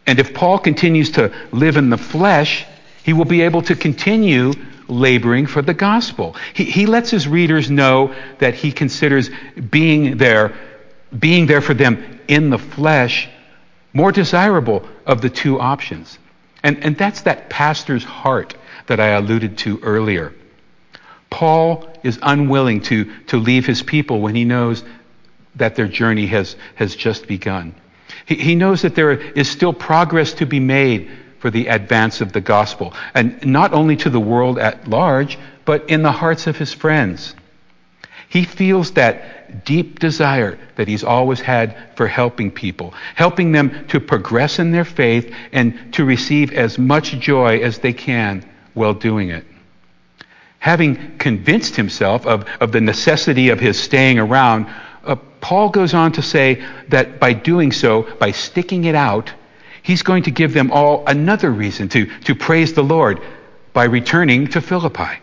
And 0.06 0.18
if 0.18 0.34
Paul 0.34 0.58
continues 0.58 1.12
to 1.12 1.32
live 1.50 1.78
in 1.78 1.88
the 1.88 1.98
flesh, 1.98 2.66
he 3.04 3.14
will 3.14 3.24
be 3.24 3.40
able 3.40 3.62
to 3.62 3.74
continue 3.74 4.52
laboring 4.90 5.46
for 5.46 5.62
the 5.62 5.74
gospel. 5.74 6.36
He, 6.54 6.64
he 6.64 6.86
lets 6.86 7.10
his 7.10 7.28
readers 7.28 7.70
know 7.70 8.14
that 8.38 8.54
he 8.54 8.72
considers 8.72 9.30
being 9.70 10.16
there, 10.16 10.54
being 11.16 11.46
there 11.46 11.60
for 11.60 11.74
them 11.74 12.20
in 12.28 12.50
the 12.50 12.58
flesh, 12.58 13.28
more 13.92 14.12
desirable 14.12 14.88
of 15.06 15.20
the 15.22 15.30
two 15.30 15.58
options. 15.60 16.18
And, 16.62 16.84
and 16.84 16.96
that's 16.96 17.22
that 17.22 17.48
pastor's 17.48 18.04
heart 18.04 18.54
that 18.86 19.00
I 19.00 19.08
alluded 19.08 19.58
to 19.58 19.80
earlier. 19.80 20.34
Paul 21.30 21.88
is 22.02 22.18
unwilling 22.22 22.82
to, 22.82 23.04
to 23.26 23.36
leave 23.36 23.64
his 23.66 23.82
people 23.82 24.20
when 24.20 24.34
he 24.34 24.44
knows 24.44 24.84
that 25.54 25.76
their 25.76 25.88
journey 25.88 26.26
has, 26.26 26.56
has 26.74 26.94
just 26.94 27.26
begun. 27.26 27.74
He, 28.26 28.34
he 28.34 28.54
knows 28.54 28.82
that 28.82 28.94
there 28.94 29.12
is 29.12 29.48
still 29.48 29.72
progress 29.72 30.34
to 30.34 30.46
be 30.46 30.60
made 30.60 31.10
for 31.40 31.50
the 31.50 31.66
advance 31.66 32.20
of 32.20 32.32
the 32.32 32.40
gospel, 32.40 32.94
and 33.14 33.44
not 33.44 33.72
only 33.72 33.96
to 33.96 34.10
the 34.10 34.20
world 34.20 34.58
at 34.58 34.88
large, 34.88 35.38
but 35.64 35.88
in 35.90 36.02
the 36.02 36.12
hearts 36.12 36.46
of 36.46 36.56
his 36.56 36.72
friends. 36.72 37.34
He 38.28 38.44
feels 38.44 38.92
that 38.92 39.64
deep 39.64 39.98
desire 39.98 40.56
that 40.76 40.86
he's 40.86 41.02
always 41.02 41.40
had 41.40 41.76
for 41.96 42.06
helping 42.06 42.50
people, 42.50 42.94
helping 43.16 43.52
them 43.52 43.86
to 43.88 43.98
progress 43.98 44.58
in 44.58 44.70
their 44.70 44.84
faith 44.84 45.34
and 45.52 45.92
to 45.94 46.04
receive 46.04 46.52
as 46.52 46.78
much 46.78 47.18
joy 47.18 47.58
as 47.58 47.78
they 47.78 47.92
can 47.92 48.48
while 48.74 48.94
doing 48.94 49.30
it. 49.30 49.44
Having 50.60 51.18
convinced 51.18 51.74
himself 51.74 52.26
of, 52.26 52.44
of 52.60 52.70
the 52.70 52.80
necessity 52.80 53.48
of 53.48 53.58
his 53.58 53.80
staying 53.80 54.18
around, 54.18 54.66
uh, 55.04 55.16
Paul 55.40 55.70
goes 55.70 55.94
on 55.94 56.12
to 56.12 56.22
say 56.22 56.64
that 56.88 57.18
by 57.18 57.32
doing 57.32 57.72
so, 57.72 58.02
by 58.18 58.30
sticking 58.30 58.84
it 58.84 58.94
out, 58.94 59.32
he's 59.82 60.02
going 60.02 60.24
to 60.24 60.30
give 60.30 60.52
them 60.52 60.70
all 60.70 61.06
another 61.06 61.50
reason 61.50 61.88
to, 61.90 62.06
to 62.20 62.34
praise 62.34 62.72
the 62.72 62.82
Lord 62.82 63.20
by 63.72 63.84
returning 63.84 64.48
to 64.48 64.60
Philippi. 64.60 65.20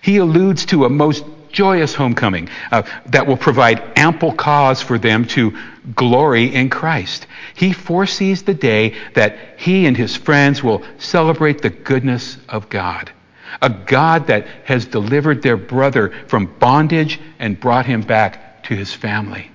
He 0.00 0.18
alludes 0.18 0.66
to 0.66 0.84
a 0.84 0.90
most 0.90 1.24
joyous 1.50 1.94
homecoming 1.94 2.48
uh, 2.70 2.82
that 3.06 3.26
will 3.26 3.36
provide 3.36 3.82
ample 3.96 4.32
cause 4.32 4.82
for 4.82 4.98
them 4.98 5.26
to 5.26 5.56
glory 5.94 6.54
in 6.54 6.70
Christ. 6.70 7.26
He 7.54 7.72
foresees 7.72 8.42
the 8.42 8.54
day 8.54 8.96
that 9.14 9.36
he 9.58 9.86
and 9.86 9.96
his 9.96 10.16
friends 10.16 10.62
will 10.62 10.82
celebrate 10.98 11.62
the 11.62 11.70
goodness 11.70 12.38
of 12.48 12.68
God. 12.68 13.12
A 13.60 13.68
God 13.68 14.28
that 14.28 14.46
has 14.64 14.86
delivered 14.86 15.42
their 15.42 15.58
brother 15.58 16.12
from 16.26 16.46
bondage 16.58 17.20
and 17.38 17.60
brought 17.60 17.86
him 17.86 18.00
back 18.00 18.62
to 18.64 18.74
his 18.74 18.92
family. 18.92 19.50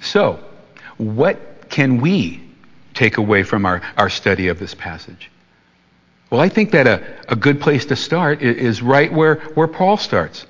So, 0.00 0.42
what 0.98 1.51
can 1.72 2.00
we 2.00 2.40
take 2.94 3.16
away 3.16 3.42
from 3.42 3.66
our, 3.66 3.82
our 3.96 4.10
study 4.10 4.46
of 4.48 4.60
this 4.60 4.74
passage? 4.74 5.30
Well, 6.30 6.40
I 6.40 6.48
think 6.48 6.70
that 6.70 6.86
a, 6.86 7.02
a 7.28 7.34
good 7.34 7.60
place 7.60 7.86
to 7.86 7.96
start 7.96 8.42
is 8.42 8.80
right 8.80 9.12
where, 9.12 9.36
where 9.54 9.66
Paul 9.66 9.96
starts 9.96 10.46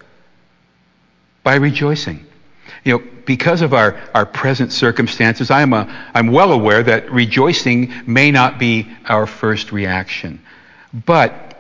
by 1.43 1.55
rejoicing. 1.55 2.26
You 2.85 2.99
know, 2.99 3.05
because 3.25 3.62
of 3.62 3.73
our, 3.73 4.00
our 4.14 4.26
present 4.26 4.73
circumstances, 4.73 5.50
I'm, 5.50 5.73
a, 5.73 6.11
I'm 6.14 6.33
well 6.33 6.52
aware 6.52 6.83
that 6.83 7.11
rejoicing 7.11 7.93
may 8.07 8.31
not 8.31 8.59
be 8.59 8.88
our 9.07 9.26
first 9.26 9.73
reaction. 9.73 10.41
But 10.93 11.57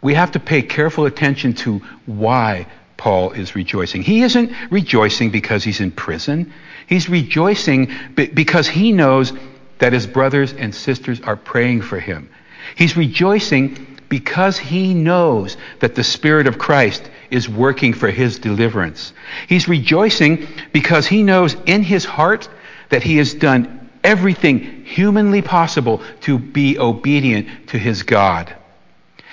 we 0.00 0.14
have 0.14 0.32
to 0.32 0.40
pay 0.40 0.62
careful 0.62 1.06
attention 1.06 1.54
to 1.54 1.78
why 2.06 2.66
Paul 2.96 3.32
is 3.32 3.54
rejoicing. 3.54 4.02
He 4.02 4.22
isn't 4.22 4.52
rejoicing 4.70 5.30
because 5.30 5.64
he's 5.64 5.80
in 5.80 5.90
prison. 5.90 6.52
He's 6.86 7.08
rejoicing 7.08 7.90
because 8.14 8.68
he 8.68 8.92
knows 8.92 9.32
that 9.78 9.92
his 9.92 10.06
brothers 10.06 10.52
and 10.52 10.74
sisters 10.74 11.20
are 11.20 11.36
praying 11.36 11.82
for 11.82 11.98
him. 11.98 12.30
He's 12.76 12.96
rejoicing 12.96 13.98
because 14.08 14.58
he 14.58 14.94
knows 14.94 15.56
that 15.80 15.94
the 15.94 16.04
Spirit 16.04 16.46
of 16.46 16.58
Christ 16.58 17.10
is 17.30 17.48
working 17.48 17.92
for 17.92 18.10
his 18.10 18.38
deliverance. 18.38 19.12
He's 19.48 19.68
rejoicing 19.68 20.46
because 20.72 21.06
he 21.06 21.22
knows 21.22 21.56
in 21.66 21.82
his 21.82 22.04
heart 22.04 22.48
that 22.90 23.02
he 23.02 23.16
has 23.16 23.34
done 23.34 23.90
everything 24.04 24.84
humanly 24.84 25.42
possible 25.42 26.02
to 26.20 26.38
be 26.38 26.78
obedient 26.78 27.68
to 27.68 27.78
his 27.78 28.02
God. 28.02 28.54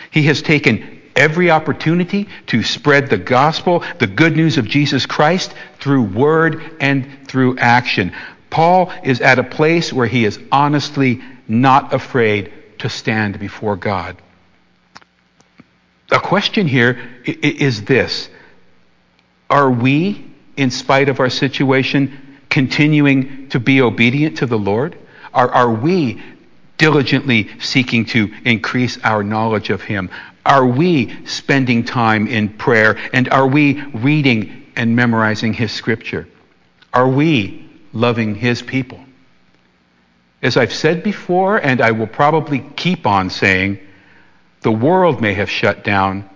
He 0.10 0.24
has 0.24 0.42
taken 0.42 1.01
every 1.16 1.52
opportunity 1.52 2.28
to 2.48 2.64
spread 2.64 3.10
the 3.10 3.18
gospel, 3.18 3.84
the 4.00 4.08
good 4.08 4.36
news 4.36 4.58
of 4.58 4.66
Jesus 4.66 5.06
Christ, 5.06 5.54
through 5.80 6.04
word 6.04 6.78
and 6.80 7.28
through 7.28 7.58
action. 7.58 8.14
Paul 8.50 8.92
is 9.04 9.22
at 9.22 9.40
a 9.40 9.44
place 9.44 9.92
where 9.94 10.08
he 10.08 10.26
is 10.26 10.40
honestly 10.52 11.22
not 11.48 11.94
afraid 11.94 12.52
to 12.80 12.90
stand 12.90 13.40
before 13.40 13.76
God. 13.76 14.18
The 16.10 16.20
question 16.20 16.68
here 16.68 17.00
is 17.26 17.86
this 17.86 18.30
Are 19.50 19.72
we, 19.72 20.26
in 20.58 20.70
spite 20.70 21.08
of 21.08 21.20
our 21.20 21.30
situation, 21.30 22.40
continuing 22.50 23.48
to 23.50 23.60
be 23.60 23.82
obedient 23.82 24.40
to 24.40 24.46
the 24.46 24.58
Lord? 24.58 24.98
Are, 25.34 25.50
are 25.50 25.72
we 25.72 26.22
diligently 26.78 27.50
seeking 27.60 28.06
to 28.06 28.34
increase 28.44 28.98
our 29.04 29.24
knowledge 29.24 29.70
of 29.70 29.82
Him? 29.82 30.10
Are 30.46 30.66
we 30.66 31.26
spending 31.26 31.84
time 31.84 32.28
in 32.28 32.50
prayer? 32.50 32.98
And 33.14 33.30
are 33.30 33.48
we 33.48 33.82
reading 33.82 34.66
and 34.76 34.96
memorizing 34.96 35.54
His 35.54 35.72
Scripture? 35.72 36.28
Are 36.94 37.08
we 37.08 37.70
loving 37.94 38.36
His 38.36 38.62
people? 38.62 39.00
As 40.42 40.58
I've 40.58 40.74
said 40.74 41.04
before, 41.04 41.58
and 41.58 41.82
I 41.82 41.92
will 41.92 42.08
probably 42.08 42.60
keep 42.76 43.06
on 43.06 43.30
saying, 43.30 43.80
the 44.62 44.72
world 44.72 45.22
may 45.22 45.34
have 45.34 45.50
shut 45.50 45.84
down, 45.84 46.30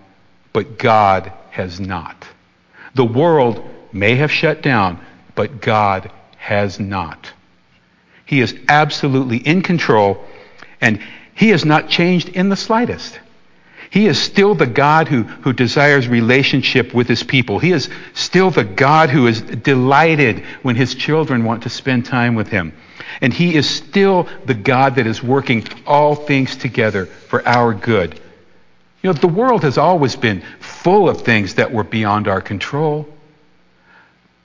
but 0.52 0.78
God 0.78 1.32
has 1.50 1.80
not. 1.80 2.26
The 2.94 3.04
world 3.04 3.68
may 3.92 4.16
have 4.16 4.30
shut 4.30 4.62
down, 4.62 5.04
but 5.34 5.60
God 5.60 6.10
has 6.36 6.78
not. 6.78 7.32
He 8.24 8.40
is 8.40 8.56
absolutely 8.68 9.38
in 9.38 9.62
control, 9.62 10.24
and 10.80 11.00
He 11.34 11.50
has 11.50 11.64
not 11.64 11.88
changed 11.88 12.28
in 12.28 12.48
the 12.48 12.56
slightest. 12.56 13.18
He 13.90 14.06
is 14.06 14.20
still 14.20 14.54
the 14.54 14.66
God 14.66 15.08
who, 15.08 15.22
who 15.22 15.52
desires 15.52 16.08
relationship 16.08 16.92
with 16.92 17.08
his 17.08 17.22
people. 17.22 17.58
He 17.58 17.72
is 17.72 17.88
still 18.14 18.50
the 18.50 18.64
God 18.64 19.10
who 19.10 19.26
is 19.26 19.40
delighted 19.40 20.40
when 20.62 20.76
his 20.76 20.94
children 20.94 21.44
want 21.44 21.62
to 21.62 21.68
spend 21.68 22.04
time 22.04 22.34
with 22.34 22.48
him. 22.48 22.72
And 23.20 23.32
He 23.32 23.54
is 23.54 23.68
still 23.68 24.28
the 24.44 24.54
God 24.54 24.96
that 24.96 25.06
is 25.06 25.22
working 25.22 25.66
all 25.86 26.14
things 26.14 26.56
together 26.56 27.06
for 27.06 27.46
our 27.46 27.72
good. 27.74 28.14
You 29.02 29.12
know, 29.12 29.14
the 29.14 29.28
world 29.28 29.62
has 29.62 29.78
always 29.78 30.16
been 30.16 30.42
full 30.60 31.08
of 31.08 31.22
things 31.22 31.54
that 31.54 31.72
were 31.72 31.84
beyond 31.84 32.28
our 32.28 32.40
control. 32.40 33.08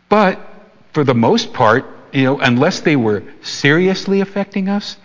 But 0.09 0.39
for 0.93 1.03
the 1.03 1.15
most 1.15 1.53
part, 1.53 1.85
you 2.11 2.23
know, 2.23 2.39
unless 2.39 2.81
they 2.81 2.95
were 2.95 3.23
seriously 3.41 4.21
affecting 4.21 4.69
us, 4.69 4.97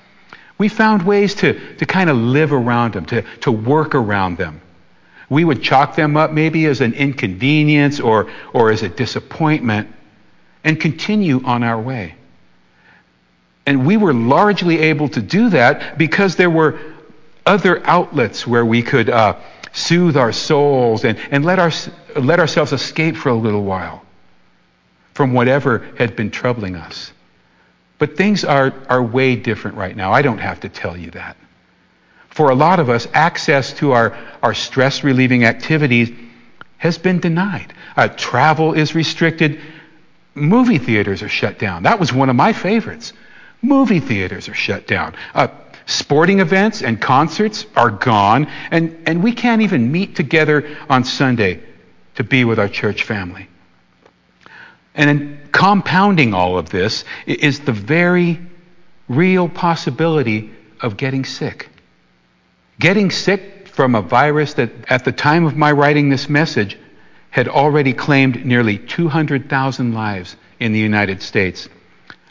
we 0.59 0.69
found 0.69 1.03
ways 1.03 1.35
to, 1.37 1.77
to 1.77 1.87
kind 1.87 2.09
of 2.09 2.16
live 2.16 2.53
around 2.53 2.95
them, 2.95 3.07
to, 3.07 3.23
to 3.40 3.53
work 3.53 3.95
around 3.95 4.38
them. 4.38 4.62
We 5.29 5.45
would 5.45 5.62
chalk 5.62 5.97
them 5.97 6.16
up 6.16 6.33
maybe 6.33 6.66
as 6.66 6.81
an 6.81 6.95
inconvenience 6.95 8.01
or, 8.01 8.31
or 8.53 8.71
as 8.71 8.83
a 8.83 8.88
disappointment 8.88 9.92
and 10.64 10.81
continue 10.81 11.42
on 11.45 11.62
our 11.62 11.81
way. 11.81 12.14
And 13.66 13.87
we 13.87 13.97
were 13.97 14.14
largely 14.14 14.79
able 14.79 15.09
to 15.11 15.21
do 15.21 15.51
that 15.51 15.99
because 15.99 16.37
there 16.37 16.51
were 16.51 16.79
other 17.45 17.85
outlets 17.85 18.47
where 18.47 18.64
we 18.64 18.83
could 18.83 19.11
uh, 19.11 19.37
soothe 19.73 20.16
our 20.16 20.33
souls 20.33 21.05
and, 21.05 21.19
and 21.31 21.45
let, 21.45 21.59
our, 21.59 21.73
let 22.14 22.38
ourselves 22.38 22.73
escape 22.73 23.16
for 23.16 23.29
a 23.29 23.35
little 23.35 23.64
while 23.64 24.03
from 25.14 25.33
whatever 25.33 25.79
had 25.99 26.14
been 26.14 26.31
troubling 26.31 26.77
us. 26.77 27.12
But 27.98 28.16
things 28.16 28.44
are, 28.44 28.74
are 28.88 29.02
way 29.02 29.37
different 29.37 29.76
right 29.76 29.96
now. 29.96 30.12
I 30.12 30.22
don't 30.22 30.38
have 30.38 30.61
to 30.61 30.68
tell 30.68 30.96
you 30.96 31.11
that. 31.12 31.37
For 32.28 32.50
a 32.50 32.54
lot 32.54 32.80
of 32.80 32.90
us, 32.90 33.09
access 33.14 33.72
to 33.74 33.92
our, 33.92 34.16
our 34.42 34.52
stress 34.52 35.02
relieving 35.02 35.44
activities 35.44 36.11
has 36.76 36.98
been 36.98 37.20
denied. 37.20 37.72
Uh, 37.96 38.09
travel 38.09 38.74
is 38.74 38.94
restricted. 38.94 39.61
Movie 40.35 40.78
theaters 40.78 41.22
are 41.22 41.28
shut 41.30 41.59
down. 41.59 41.85
That 41.85 41.98
was 41.98 42.12
one 42.12 42.28
of 42.28 42.37
my 42.37 42.52
favorites. 42.52 43.14
Movie 43.62 44.00
theaters 44.00 44.50
are 44.50 44.54
shut 44.54 44.87
down. 44.87 45.14
Uh, 45.35 45.48
sporting 45.87 46.40
events 46.40 46.82
and 46.82 47.00
concerts 47.00 47.64
are 47.74 47.90
gone, 47.90 48.46
and, 48.70 49.04
and 49.06 49.22
we 49.22 49.32
can't 49.32 49.62
even 49.62 49.90
meet 49.90 50.14
together 50.14 50.76
on 50.90 51.04
Sunday 51.04 51.62
to 52.16 52.24
be 52.24 52.44
with 52.44 52.59
our 52.59 52.68
church 52.68 53.04
family. 53.04 53.48
And 54.96 55.52
compounding 55.52 56.35
all 56.35 56.59
of 56.59 56.70
this 56.70 57.04
is 57.26 57.61
the 57.61 57.72
very 57.72 58.40
real 59.09 59.48
possibility 59.48 60.50
of 60.80 60.96
getting 60.96 61.24
sick. 61.24 61.68
Getting 62.80 63.11
sick 63.11 63.68
from 63.68 63.94
a 63.94 64.02
virus 64.02 64.54
that, 64.54 64.70
at 64.88 65.04
the 65.04 65.12
time 65.12 65.44
of 65.44 65.54
my 65.54 65.70
writing 65.70 66.09
this 66.09 66.28
message, 66.28 66.78
had 67.30 67.46
already 67.46 67.92
claimed 67.92 68.46
nearly 68.46 68.78
200,000 68.78 69.92
lives 69.92 70.37
in 70.59 70.72
the 70.72 70.78
United 70.78 71.20
States. 71.20 71.68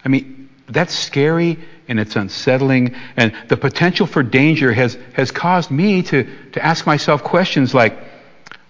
I 0.04 0.10
mean, 0.10 0.50
that's 0.68 0.94
scary 0.94 1.60
and 1.88 2.00
it's 2.00 2.16
unsettling. 2.16 2.96
And 3.16 3.32
the 3.48 3.58
potential 3.58 4.08
for 4.08 4.24
danger 4.24 4.74
has, 4.74 4.98
has 5.14 5.30
caused 5.30 5.70
me 5.70 6.02
to, 6.04 6.28
to 6.54 6.66
ask 6.66 6.88
myself 6.88 7.24
questions 7.24 7.74
like 7.74 8.00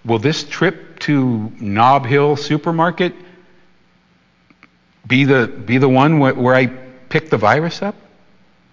Will 0.04 0.18
this 0.18 0.44
trip 0.44 1.00
to 1.00 1.50
Nob 1.58 2.06
Hill 2.06 2.36
Supermarket 2.36 3.14
be 5.06 5.24
the, 5.24 5.46
be 5.46 5.78
the 5.78 5.88
one 5.88 6.18
where, 6.18 6.34
where 6.34 6.54
I 6.54 6.66
pick 6.66 7.30
the 7.30 7.36
virus 7.36 7.82
up? 7.82 7.94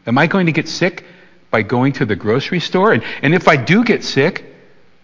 Am 0.05 0.17
I 0.17 0.27
going 0.27 0.47
to 0.47 0.51
get 0.51 0.67
sick 0.67 1.05
by 1.51 1.61
going 1.61 1.93
to 1.93 2.05
the 2.05 2.15
grocery 2.15 2.59
store? 2.59 2.93
And, 2.93 3.03
and 3.21 3.33
if 3.33 3.47
I 3.47 3.55
do 3.55 3.83
get 3.83 4.03
sick, 4.03 4.45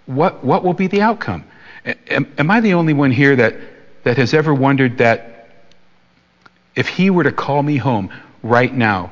what, 0.05 0.43
what 0.43 0.63
will 0.63 0.73
be 0.73 0.87
the 0.87 1.01
outcome? 1.01 1.45
Am, 1.85 2.31
am 2.37 2.51
I 2.51 2.59
the 2.59 2.73
only 2.73 2.93
one 2.93 3.11
here 3.11 3.35
that, 3.35 3.55
that 4.03 4.17
has 4.17 4.33
ever 4.33 4.53
wondered 4.53 4.97
that 4.97 5.49
if 6.75 6.87
he 6.87 7.09
were 7.09 7.23
to 7.23 7.31
call 7.31 7.61
me 7.61 7.77
home 7.77 8.11
right 8.41 8.73
now, 8.73 9.11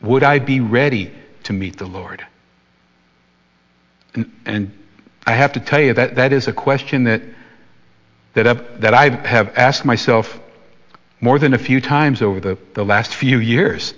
would 0.00 0.22
I 0.22 0.38
be 0.38 0.60
ready 0.60 1.12
to 1.44 1.52
meet 1.52 1.76
the 1.76 1.86
Lord? 1.86 2.24
And, 4.14 4.32
and 4.46 4.78
I 5.26 5.32
have 5.32 5.52
to 5.54 5.60
tell 5.60 5.80
you 5.80 5.94
that 5.94 6.14
that 6.16 6.32
is 6.32 6.48
a 6.48 6.52
question 6.52 7.04
that, 7.04 7.22
that, 8.34 8.46
I've, 8.46 8.80
that 8.80 8.94
I 8.94 9.10
have 9.10 9.56
asked 9.56 9.84
myself 9.84 10.40
more 11.20 11.38
than 11.38 11.54
a 11.54 11.58
few 11.58 11.80
times 11.80 12.22
over 12.22 12.40
the, 12.40 12.58
the 12.74 12.84
last 12.84 13.14
few 13.14 13.38
years. 13.38 13.94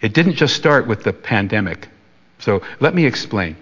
It 0.00 0.12
didn't 0.12 0.34
just 0.34 0.54
start 0.54 0.86
with 0.86 1.02
the 1.02 1.12
pandemic. 1.12 1.88
So 2.38 2.62
let 2.80 2.94
me 2.94 3.06
explain. 3.06 3.56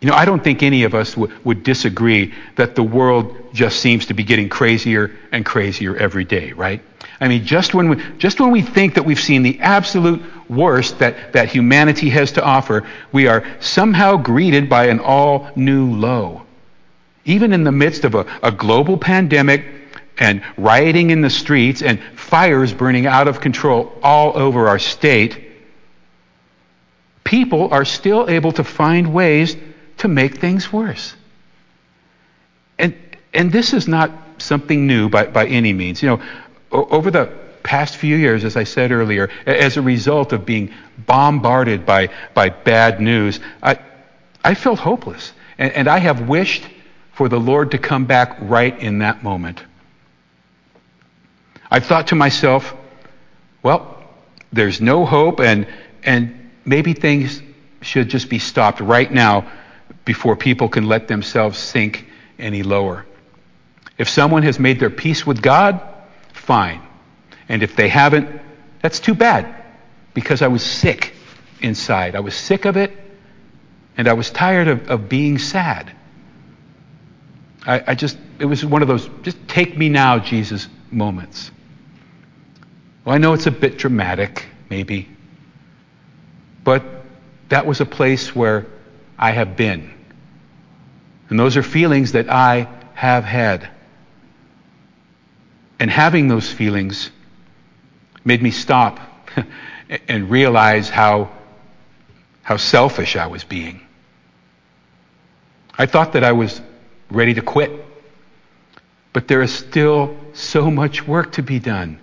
You 0.00 0.08
know, 0.08 0.14
I 0.14 0.24
don't 0.24 0.42
think 0.42 0.62
any 0.62 0.84
of 0.84 0.94
us 0.94 1.14
w- 1.14 1.34
would 1.44 1.62
disagree 1.62 2.32
that 2.56 2.74
the 2.74 2.82
world 2.82 3.36
just 3.52 3.80
seems 3.80 4.06
to 4.06 4.14
be 4.14 4.22
getting 4.22 4.48
crazier 4.48 5.10
and 5.30 5.44
crazier 5.44 5.94
every 5.96 6.24
day, 6.24 6.52
right? 6.52 6.80
I 7.20 7.28
mean, 7.28 7.44
just 7.44 7.74
when 7.74 7.90
we, 7.90 7.96
just 8.16 8.40
when 8.40 8.50
we 8.50 8.62
think 8.62 8.94
that 8.94 9.04
we've 9.04 9.20
seen 9.20 9.42
the 9.42 9.60
absolute 9.60 10.22
worst 10.48 11.00
that, 11.00 11.34
that 11.34 11.50
humanity 11.50 12.08
has 12.10 12.32
to 12.32 12.42
offer, 12.42 12.86
we 13.12 13.26
are 13.26 13.44
somehow 13.60 14.16
greeted 14.16 14.70
by 14.70 14.86
an 14.86 15.00
all 15.00 15.50
new 15.54 15.90
low. 15.90 16.42
Even 17.26 17.52
in 17.52 17.64
the 17.64 17.72
midst 17.72 18.04
of 18.04 18.14
a, 18.14 18.26
a 18.42 18.50
global 18.50 18.96
pandemic 18.96 19.66
and 20.20 20.42
rioting 20.58 21.10
in 21.10 21.22
the 21.22 21.30
streets 21.30 21.82
and 21.82 22.00
fires 22.14 22.72
burning 22.74 23.06
out 23.06 23.26
of 23.26 23.40
control 23.40 23.90
all 24.02 24.36
over 24.36 24.68
our 24.68 24.78
state, 24.78 25.50
people 27.24 27.72
are 27.72 27.86
still 27.86 28.28
able 28.28 28.52
to 28.52 28.62
find 28.62 29.12
ways 29.14 29.56
to 29.96 30.08
make 30.08 30.36
things 30.36 30.70
worse. 30.72 31.14
And, 32.78 32.94
and 33.32 33.50
this 33.50 33.72
is 33.72 33.88
not 33.88 34.10
something 34.38 34.86
new 34.86 35.08
by, 35.08 35.26
by 35.26 35.46
any 35.46 35.72
means. 35.72 36.02
You 36.02 36.10
know, 36.10 36.22
over 36.70 37.10
the 37.10 37.32
past 37.62 37.96
few 37.96 38.16
years, 38.16 38.44
as 38.44 38.56
I 38.56 38.64
said 38.64 38.92
earlier, 38.92 39.30
as 39.46 39.76
a 39.76 39.82
result 39.82 40.32
of 40.32 40.44
being 40.44 40.72
bombarded 40.98 41.86
by, 41.86 42.10
by 42.34 42.50
bad 42.50 43.00
news, 43.00 43.40
I, 43.62 43.78
I 44.44 44.54
felt 44.54 44.78
hopeless. 44.78 45.32
And, 45.56 45.72
and 45.72 45.88
I 45.88 45.98
have 45.98 46.28
wished 46.28 46.66
for 47.12 47.28
the 47.28 47.40
Lord 47.40 47.70
to 47.72 47.78
come 47.78 48.04
back 48.06 48.36
right 48.40 48.78
in 48.78 48.98
that 48.98 49.22
moment. 49.22 49.62
I've 51.70 51.86
thought 51.86 52.08
to 52.08 52.14
myself, 52.14 52.74
well, 53.62 54.02
there's 54.52 54.80
no 54.80 55.06
hope, 55.06 55.40
and, 55.40 55.66
and 56.02 56.50
maybe 56.64 56.92
things 56.92 57.42
should 57.82 58.08
just 58.08 58.28
be 58.28 58.38
stopped 58.38 58.80
right 58.80 59.10
now 59.10 59.50
before 60.04 60.36
people 60.36 60.68
can 60.68 60.86
let 60.86 61.08
themselves 61.08 61.58
sink 61.58 62.06
any 62.38 62.62
lower. 62.62 63.06
If 63.98 64.08
someone 64.08 64.42
has 64.42 64.58
made 64.58 64.80
their 64.80 64.90
peace 64.90 65.26
with 65.26 65.42
God, 65.42 65.80
fine. 66.32 66.82
And 67.48 67.62
if 67.62 67.76
they 67.76 67.88
haven't, 67.88 68.40
that's 68.82 68.98
too 68.98 69.14
bad 69.14 69.54
because 70.14 70.42
I 70.42 70.48
was 70.48 70.64
sick 70.64 71.12
inside. 71.60 72.16
I 72.16 72.20
was 72.20 72.34
sick 72.34 72.64
of 72.64 72.76
it 72.76 72.96
and 73.96 74.08
I 74.08 74.14
was 74.14 74.30
tired 74.30 74.68
of, 74.68 74.90
of 74.90 75.08
being 75.08 75.38
sad. 75.38 75.92
I, 77.66 77.82
I 77.88 77.94
just, 77.94 78.16
it 78.38 78.46
was 78.46 78.64
one 78.64 78.82
of 78.82 78.88
those, 78.88 79.08
just 79.22 79.36
take 79.46 79.76
me 79.76 79.88
now, 79.88 80.18
Jesus 80.18 80.66
moments. 80.90 81.50
Well, 83.04 83.14
I 83.14 83.18
know 83.18 83.32
it's 83.32 83.46
a 83.46 83.50
bit 83.50 83.78
dramatic, 83.78 84.46
maybe, 84.68 85.08
but 86.64 86.84
that 87.48 87.66
was 87.66 87.80
a 87.80 87.86
place 87.86 88.34
where 88.34 88.66
I 89.18 89.30
have 89.30 89.56
been. 89.56 89.92
And 91.28 91.38
those 91.38 91.56
are 91.56 91.62
feelings 91.62 92.12
that 92.12 92.30
I 92.30 92.68
have 92.94 93.24
had. 93.24 93.68
And 95.78 95.90
having 95.90 96.28
those 96.28 96.50
feelings 96.50 97.10
made 98.24 98.42
me 98.42 98.50
stop 98.50 99.00
and 100.08 100.30
realize 100.30 100.90
how, 100.90 101.30
how 102.42 102.56
selfish 102.56 103.16
I 103.16 103.28
was 103.28 103.44
being. 103.44 103.80
I 105.78 105.86
thought 105.86 106.12
that 106.12 106.24
I 106.24 106.32
was 106.32 106.60
ready 107.10 107.34
to 107.34 107.42
quit. 107.42 107.70
But 109.12 109.26
there 109.26 109.42
is 109.42 109.52
still 109.52 110.16
so 110.34 110.70
much 110.70 111.06
work 111.06 111.32
to 111.32 111.42
be 111.42 111.58
done. 111.58 111.98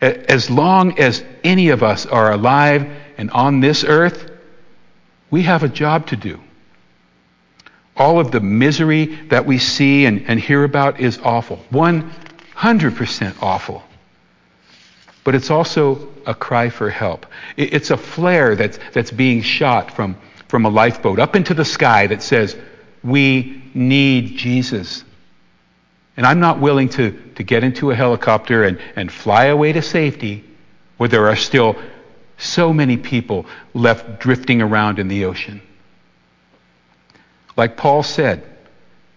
As 0.00 0.48
long 0.48 0.98
as 0.98 1.24
any 1.42 1.70
of 1.70 1.82
us 1.82 2.06
are 2.06 2.32
alive 2.32 2.88
and 3.16 3.30
on 3.32 3.60
this 3.60 3.82
earth, 3.84 4.30
we 5.30 5.42
have 5.42 5.62
a 5.62 5.68
job 5.68 6.06
to 6.08 6.16
do. 6.16 6.40
All 7.96 8.20
of 8.20 8.30
the 8.30 8.40
misery 8.40 9.06
that 9.26 9.44
we 9.44 9.58
see 9.58 10.06
and, 10.06 10.24
and 10.28 10.38
hear 10.38 10.62
about 10.62 11.00
is 11.00 11.18
awful. 11.18 11.64
100% 11.72 13.42
awful. 13.42 13.82
But 15.24 15.34
it's 15.34 15.50
also 15.50 16.08
a 16.26 16.34
cry 16.34 16.70
for 16.70 16.90
help. 16.90 17.26
It's 17.56 17.90
a 17.90 17.96
flare 17.96 18.54
that's, 18.54 18.78
that's 18.92 19.10
being 19.10 19.42
shot 19.42 19.90
from, 19.90 20.16
from 20.46 20.64
a 20.64 20.68
lifeboat 20.68 21.18
up 21.18 21.34
into 21.34 21.54
the 21.54 21.64
sky 21.64 22.06
that 22.06 22.22
says, 22.22 22.56
We 23.02 23.62
need 23.74 24.36
Jesus. 24.36 25.04
And 26.18 26.26
I'm 26.26 26.40
not 26.40 26.58
willing 26.58 26.88
to, 26.90 27.12
to 27.36 27.44
get 27.44 27.62
into 27.62 27.92
a 27.92 27.94
helicopter 27.94 28.64
and, 28.64 28.80
and 28.96 29.10
fly 29.10 29.44
away 29.44 29.72
to 29.72 29.80
safety 29.80 30.44
where 30.96 31.08
there 31.08 31.28
are 31.28 31.36
still 31.36 31.76
so 32.36 32.72
many 32.72 32.96
people 32.96 33.46
left 33.72 34.18
drifting 34.18 34.60
around 34.60 34.98
in 34.98 35.06
the 35.06 35.26
ocean. 35.26 35.62
Like 37.56 37.76
Paul 37.76 38.02
said, 38.02 38.44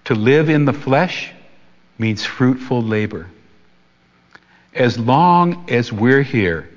to 0.05 0.13
live 0.13 0.49
in 0.49 0.65
the 0.65 0.73
flesh 0.73 1.31
means 1.97 2.23
fruitful 2.23 2.83
labor. 2.83 3.31
As 4.71 4.99
long 4.99 5.71
as 5.71 5.91
we're 5.91 6.21
here, 6.21 6.69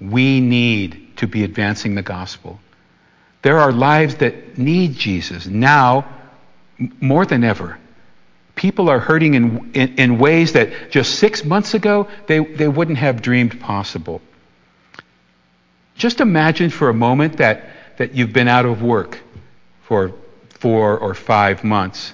we 0.00 0.40
need 0.40 1.18
to 1.18 1.26
be 1.26 1.44
advancing 1.44 1.96
the 1.96 2.02
gospel. 2.02 2.58
There 3.42 3.58
are 3.58 3.72
lives 3.72 4.14
that 4.16 4.56
need 4.56 4.94
Jesus 4.94 5.46
now 5.46 6.08
more 6.78 7.26
than 7.26 7.44
ever. 7.44 7.78
People 8.60 8.90
are 8.90 8.98
hurting 8.98 9.32
in, 9.32 9.70
in, 9.72 9.94
in 9.96 10.18
ways 10.18 10.52
that 10.52 10.90
just 10.90 11.18
six 11.18 11.46
months 11.46 11.72
ago 11.72 12.08
they, 12.26 12.40
they 12.40 12.68
wouldn't 12.68 12.98
have 12.98 13.22
dreamed 13.22 13.58
possible. 13.58 14.20
Just 15.96 16.20
imagine 16.20 16.68
for 16.68 16.90
a 16.90 16.92
moment 16.92 17.38
that, 17.38 17.70
that 17.96 18.14
you've 18.14 18.34
been 18.34 18.48
out 18.48 18.66
of 18.66 18.82
work 18.82 19.18
for 19.84 20.12
four 20.58 20.98
or 20.98 21.14
five 21.14 21.64
months, 21.64 22.12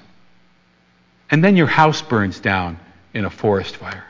and 1.33 1.43
then 1.43 1.57
your 1.57 1.67
house 1.67 2.01
burns 2.01 2.39
down 2.39 2.79
in 3.13 3.25
a 3.25 3.31
forest 3.31 3.79
fire. 3.79 4.05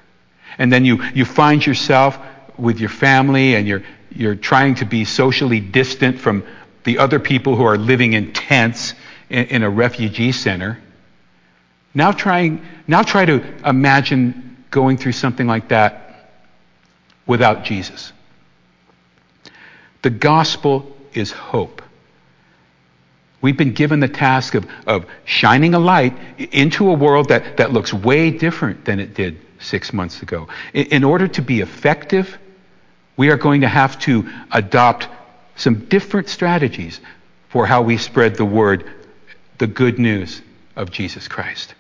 And 0.59 0.71
then 0.71 0.85
you, 0.85 1.03
you 1.15 1.25
find 1.25 1.65
yourself 1.65 2.19
with 2.59 2.81
your 2.81 2.91
family 2.91 3.55
and 3.55 3.67
you're, 3.67 3.83
you're 4.11 4.35
trying 4.35 4.75
to 4.75 4.85
be 4.85 5.07
socially 5.07 5.61
distant 5.61 6.21
from 6.21 6.45
the 6.85 6.99
other 6.99 7.19
people 7.19 7.57
who 7.57 7.65
are 7.65 7.79
living 7.79 8.13
in 8.13 8.35
tents 8.35 8.93
in, 9.31 9.47
in 9.47 9.63
a 9.63 9.71
refugee 9.71 10.33
center. 10.33 10.83
Now, 11.97 12.13
trying, 12.13 12.63
now 12.87 13.03
try 13.03 13.25
to 13.25 13.43
imagine 13.67 14.59
going 14.71 14.99
through 14.99 15.13
something 15.13 15.47
like 15.47 15.71
that 15.71 16.31
without 17.27 17.65
Jesus. 17.65 18.13
The 20.03 20.11
gospel 20.11 20.95
is 21.15 21.33
hope. 21.33 21.81
We've 23.41 23.57
been 23.57 23.73
given 23.73 24.01
the 24.01 24.09
task 24.09 24.55
of, 24.55 24.67
of 24.87 25.07
shining 25.25 25.73
a 25.73 25.79
light 25.79 26.13
into 26.37 26.91
a 26.91 26.93
world 26.93 27.31
that, 27.31 27.57
that 27.57 27.73
looks 27.73 27.95
way 27.95 28.31
different 28.31 28.85
than 28.85 29.01
it 29.01 29.15
did 29.15 29.39
six 29.59 29.95
months 29.95 30.21
ago. 30.21 30.49
In, 30.75 30.87
in 30.89 31.03
order 31.03 31.27
to 31.29 31.41
be 31.41 31.63
effective, 31.63 32.37
we 33.17 33.31
are 33.31 33.39
going 33.39 33.63
to 33.63 33.69
have 33.69 33.99
to 34.01 34.29
adopt 34.53 35.09
some 35.55 35.87
different 35.87 36.29
strategies 36.29 37.01
for 37.49 37.65
how 37.65 37.81
we 37.81 37.97
spread 37.97 38.35
the 38.35 38.45
word, 38.45 38.85
the 39.57 39.67
good 39.67 39.99
news 39.99 40.43
of 40.77 40.91
Jesus 40.91 41.27
Christ. 41.27 41.75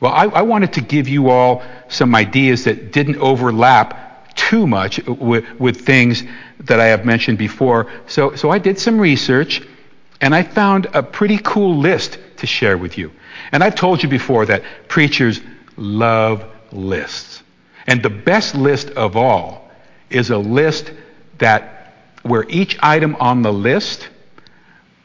Well, 0.00 0.12
I, 0.12 0.24
I 0.26 0.42
wanted 0.42 0.74
to 0.74 0.80
give 0.80 1.08
you 1.08 1.30
all 1.30 1.62
some 1.88 2.14
ideas 2.14 2.64
that 2.64 2.92
didn't 2.92 3.16
overlap 3.16 4.34
too 4.36 4.66
much 4.66 5.04
with, 5.06 5.44
with 5.58 5.80
things 5.80 6.22
that 6.60 6.78
I 6.78 6.86
have 6.86 7.04
mentioned 7.04 7.38
before. 7.38 7.90
So, 8.06 8.36
so 8.36 8.50
I 8.50 8.58
did 8.58 8.78
some 8.78 9.00
research 9.00 9.62
and 10.20 10.34
I 10.34 10.42
found 10.42 10.86
a 10.94 11.02
pretty 11.02 11.38
cool 11.38 11.76
list 11.76 12.18
to 12.38 12.46
share 12.46 12.78
with 12.78 12.96
you. 12.96 13.12
And 13.52 13.62
I've 13.64 13.74
told 13.74 14.02
you 14.02 14.08
before 14.08 14.46
that 14.46 14.62
preachers 14.86 15.40
love 15.76 16.44
lists. 16.72 17.42
And 17.86 18.02
the 18.02 18.10
best 18.10 18.54
list 18.54 18.90
of 18.90 19.16
all 19.16 19.70
is 20.10 20.30
a 20.30 20.38
list 20.38 20.92
that 21.38 21.94
where 22.22 22.44
each 22.48 22.78
item 22.82 23.16
on 23.16 23.42
the 23.42 23.52
list, 23.52 24.08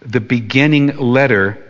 the 0.01 0.19
beginning 0.19 0.97
letter 0.97 1.63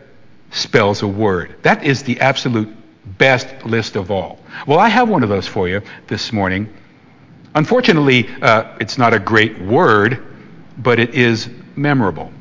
spells 0.51 1.01
a 1.01 1.07
word. 1.07 1.55
That 1.63 1.83
is 1.83 2.03
the 2.03 2.19
absolute 2.19 2.82
best 3.05 3.65
list 3.65 3.95
of 3.95 4.11
all. 4.11 4.39
Well, 4.67 4.79
I 4.79 4.89
have 4.89 5.09
one 5.09 5.23
of 5.23 5.29
those 5.29 5.47
for 5.47 5.67
you 5.67 5.81
this 6.07 6.31
morning. 6.31 6.73
Unfortunately, 7.55 8.27
uh, 8.41 8.77
it's 8.79 8.97
not 8.97 9.13
a 9.13 9.19
great 9.19 9.59
word, 9.61 10.25
but 10.77 10.99
it 10.99 11.13
is 11.13 11.49
memorable. 11.75 12.31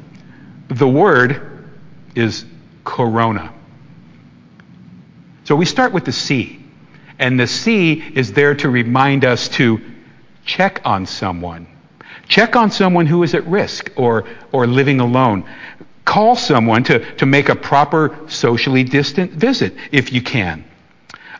The 0.68 0.88
word 0.88 1.68
is 2.14 2.44
corona. 2.84 3.52
So 5.44 5.56
we 5.56 5.64
start 5.64 5.92
with 5.92 6.04
the 6.04 6.12
C. 6.12 6.64
And 7.18 7.38
the 7.38 7.46
C 7.46 8.02
is 8.14 8.32
there 8.32 8.54
to 8.56 8.70
remind 8.70 9.24
us 9.24 9.48
to 9.50 9.80
check 10.44 10.80
on 10.84 11.06
someone. 11.06 11.66
Check 12.28 12.56
on 12.56 12.70
someone 12.70 13.06
who 13.06 13.22
is 13.22 13.34
at 13.34 13.46
risk 13.46 13.90
or, 13.96 14.24
or 14.52 14.66
living 14.66 15.00
alone. 15.00 15.44
Call 16.04 16.36
someone 16.36 16.84
to, 16.84 17.14
to 17.16 17.26
make 17.26 17.48
a 17.48 17.54
proper 17.54 18.18
socially 18.28 18.84
distant 18.84 19.32
visit 19.32 19.74
if 19.92 20.12
you 20.12 20.22
can. 20.22 20.64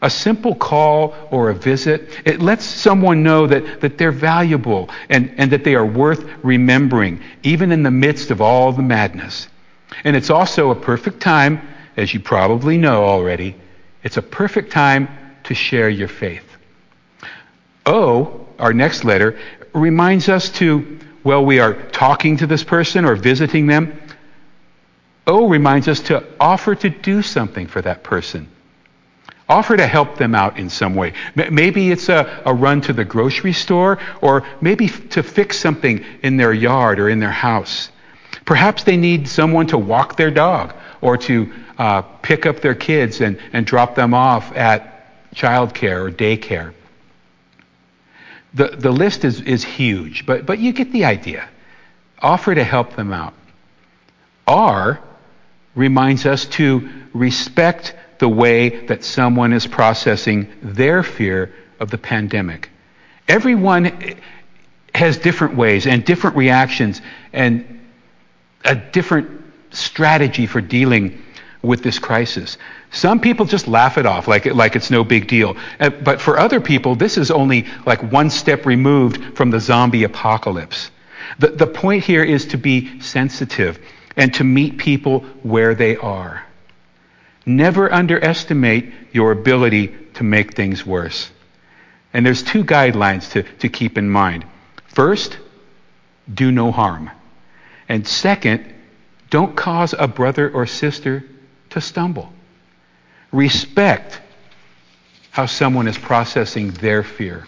A 0.03 0.11
simple 0.11 0.55
call 0.55 1.15
or 1.31 1.51
a 1.51 1.55
visit, 1.55 2.09
it 2.25 2.43
lets 2.43 2.65
someone 2.65 3.23
know 3.23 3.47
that, 3.47 3.81
that 3.81 3.99
they're 3.99 4.11
valuable 4.11 4.91
and, 5.09 5.33
and 5.37 5.53
that 5.53 5.63
they 5.63 5.75
are 5.75 5.87
worth 5.87 6.29
remembering, 6.43 7.21
even 7.45 7.71
in 7.71 7.83
the 7.83 7.91
midst 7.91 8.31
of 8.31 8.41
all 8.41 8.73
the 8.73 8.83
madness. 8.83 9.49
And 10.05 10.17
it's 10.17 10.31
also 10.31 10.71
a 10.71 10.75
perfect 10.75 11.21
time, 11.21 11.61
as 11.97 12.13
you 12.13 12.21
probably 12.21 12.79
know 12.79 13.05
already, 13.05 13.55
it's 14.03 14.17
a 14.17 14.23
perfect 14.23 14.73
time 14.73 15.09
to 15.45 15.55
share 15.55 15.89
your 15.89 16.09
faith. 16.09 16.45
O, 17.87 18.47
our 18.59 18.73
next 18.73 19.05
letter, 19.05 19.39
reminds 19.73 20.29
us 20.29 20.51
to, 20.51 20.99
well, 21.25 21.45
we 21.45 21.61
are 21.61 21.75
talking 21.91 22.37
to 22.39 22.47
this 22.47 22.65
person 22.65 23.05
or 23.05 23.15
visiting 23.15 23.67
them. 23.67 24.02
O 25.27 25.49
reminds 25.49 25.89
us 25.89 26.01
to 26.01 26.25
offer 26.41 26.75
to 26.75 26.91
do 26.91 27.23
something 27.23 27.67
for 27.67 27.81
that 27.83 28.03
person. 28.03 28.49
Offer 29.49 29.77
to 29.77 29.87
help 29.87 30.17
them 30.17 30.35
out 30.35 30.59
in 30.59 30.71
some 30.71 30.95
way. 30.95 31.13
Maybe 31.35 31.91
it's 31.91 32.09
a, 32.09 32.43
a, 32.47 32.55
run 32.55 32.81
to 32.83 32.93
the 32.93 33.05
grocery 33.05 33.53
store, 33.53 33.99
or 34.21 34.45
maybe 34.61 34.89
to 34.89 35.23
fix 35.23 35.59
something 35.59 36.05
in 36.23 36.37
their 36.37 36.53
yard 36.53 36.99
or 36.99 37.09
in 37.09 37.21
their 37.21 37.31
house. 37.31 37.91
Perhaps 38.45 38.85
they 38.85 38.97
need 38.97 39.29
someone 39.29 39.67
to 39.69 39.79
walk 39.79 40.17
their 40.17 40.31
dog 40.31 40.75
or 41.01 41.17
to 41.19 41.53
uh, 41.79 42.03
pick 42.03 42.47
up 42.47 42.61
their 42.61 42.75
kids 42.75 43.21
and, 43.21 43.39
and 43.53 43.67
drop 43.67 43.95
them 43.95 44.15
off 44.15 44.57
at 44.57 45.33
childcare 45.35 46.07
or 46.07 46.11
daycare. 46.11 46.73
The, 48.55 48.69
the 48.69 48.91
list 48.91 49.25
is, 49.25 49.41
is 49.41 49.65
huge, 49.65 50.27
but, 50.27 50.47
but 50.47 50.59
you 50.59 50.73
get 50.73 50.93
the 50.93 51.05
idea. 51.05 51.49
Offer 52.21 52.55
to 52.55 52.65
help 52.65 52.97
them 52.97 53.13
out. 53.13 53.35
R 54.47 55.01
reminds 55.75 56.27
us 56.27 56.45
to 56.47 56.89
respect 57.15 57.95
the 58.19 58.29
way 58.29 58.87
that 58.87 59.05
someone 59.05 59.53
is 59.53 59.67
processing 59.67 60.49
their 60.63 61.03
fear 61.03 61.53
of 61.81 61.91
the 61.91 61.99
pandemic. 61.99 62.71
Everyone 63.29 64.17
has 64.95 65.19
different 65.19 65.57
ways 65.57 65.87
and 65.87 66.05
different 66.05 66.37
reactions 66.37 67.01
and 67.33 67.81
a 68.65 68.77
different 68.77 69.43
strategy 69.71 70.47
for 70.47 70.61
dealing 70.61 71.23
with 71.63 71.83
this 71.83 71.99
crisis. 71.99 72.59
Some 72.91 73.21
people 73.21 73.47
just 73.47 73.69
laugh 73.69 73.97
it 73.97 74.05
off 74.05 74.29
like, 74.29 74.47
like 74.47 74.77
it's 74.77 74.91
no 74.91 75.05
big 75.05 75.27
deal. 75.27 75.57
Uh, 75.81 75.91
but 75.91 76.21
for 76.21 76.39
other 76.39 76.61
people, 76.61 76.95
this 76.95 77.17
is 77.17 77.31
only 77.31 77.67
like 77.87 78.13
one 78.13 78.31
step 78.31 78.67
removed 78.67 79.37
from 79.37 79.51
the 79.51 79.61
zombie 79.61 80.05
apocalypse. 80.05 80.91
The, 81.39 81.49
the 81.49 81.67
point 81.67 82.05
here 82.05 82.23
is 82.23 82.47
to 82.47 82.59
be 82.59 83.01
sensitive 83.01 83.79
and 84.17 84.33
to 84.35 84.45
meet 84.45 84.79
people 84.79 85.21
where 85.43 85.75
they 85.75 85.97
are. 85.97 86.45
Never 87.45 87.93
underestimate 87.93 88.93
your 89.13 89.33
ability 89.33 89.95
to 90.15 90.25
make 90.25 90.55
things 90.55 90.87
worse. 90.87 91.31
And 92.13 92.25
there's 92.25 92.43
two 92.43 92.65
guidelines 92.65 93.31
to, 93.33 93.43
to 93.59 93.69
keep 93.69 93.99
in 93.99 94.09
mind. 94.09 94.45
First, 94.87 95.39
do 96.33 96.53
no 96.53 96.71
harm. 96.71 97.11
And 97.89 98.07
second, 98.07 98.73
don't 99.31 99.57
cause 99.57 99.95
a 99.99 100.07
brother 100.07 100.51
or 100.51 100.67
sister 100.67 101.25
to 101.71 101.81
stumble. 101.81 102.33
Respect 103.33 104.21
how 105.31 105.47
someone 105.47 105.89
is 105.89 105.97
processing 105.97 106.71
their 106.73 107.03
fear. 107.03 107.47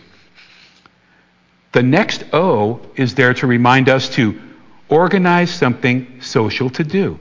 The 1.72 1.82
next 1.82 2.24
O 2.32 2.80
is 2.96 3.14
there 3.14 3.34
to 3.34 3.46
remind 3.46 3.88
us 3.88 4.08
to 4.10 4.40
organize 4.88 5.50
something 5.52 6.20
social 6.20 6.70
to 6.70 6.84
do. 6.84 7.18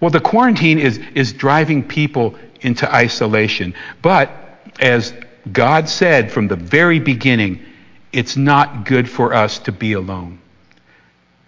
Well, 0.00 0.10
the 0.10 0.20
quarantine 0.20 0.78
is, 0.78 0.98
is 1.14 1.32
driving 1.32 1.86
people 1.86 2.36
into 2.60 2.92
isolation. 2.92 3.74
But 4.02 4.30
as 4.80 5.12
God 5.52 5.88
said 5.88 6.30
from 6.30 6.48
the 6.48 6.56
very 6.56 7.00
beginning, 7.00 7.64
it's 8.12 8.36
not 8.36 8.84
good 8.84 9.08
for 9.08 9.34
us 9.34 9.58
to 9.60 9.72
be 9.72 9.92
alone. 9.92 10.40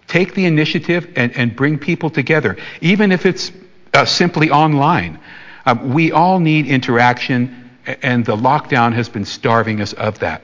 Take 0.07 0.35
the 0.35 0.47
initiative 0.47 1.13
and, 1.17 1.35
and 1.37 1.55
bring 1.55 1.79
people 1.79 2.11
together, 2.11 2.57
even 2.81 3.13
if 3.13 3.27
it's 3.27 3.53
uh, 3.95 4.05
simply 4.05 4.51
online. 4.51 5.21
Um, 5.67 5.95
we 5.95 6.11
all 6.11 6.41
need 6.41 6.67
interaction, 6.67 7.71
and 8.03 8.25
the 8.25 8.37
lockdown 8.37 8.93
has 8.95 9.09
been 9.09 9.25
starving 9.25 9.81
us 9.81 9.93
of 9.93 10.19
that. 10.19 10.43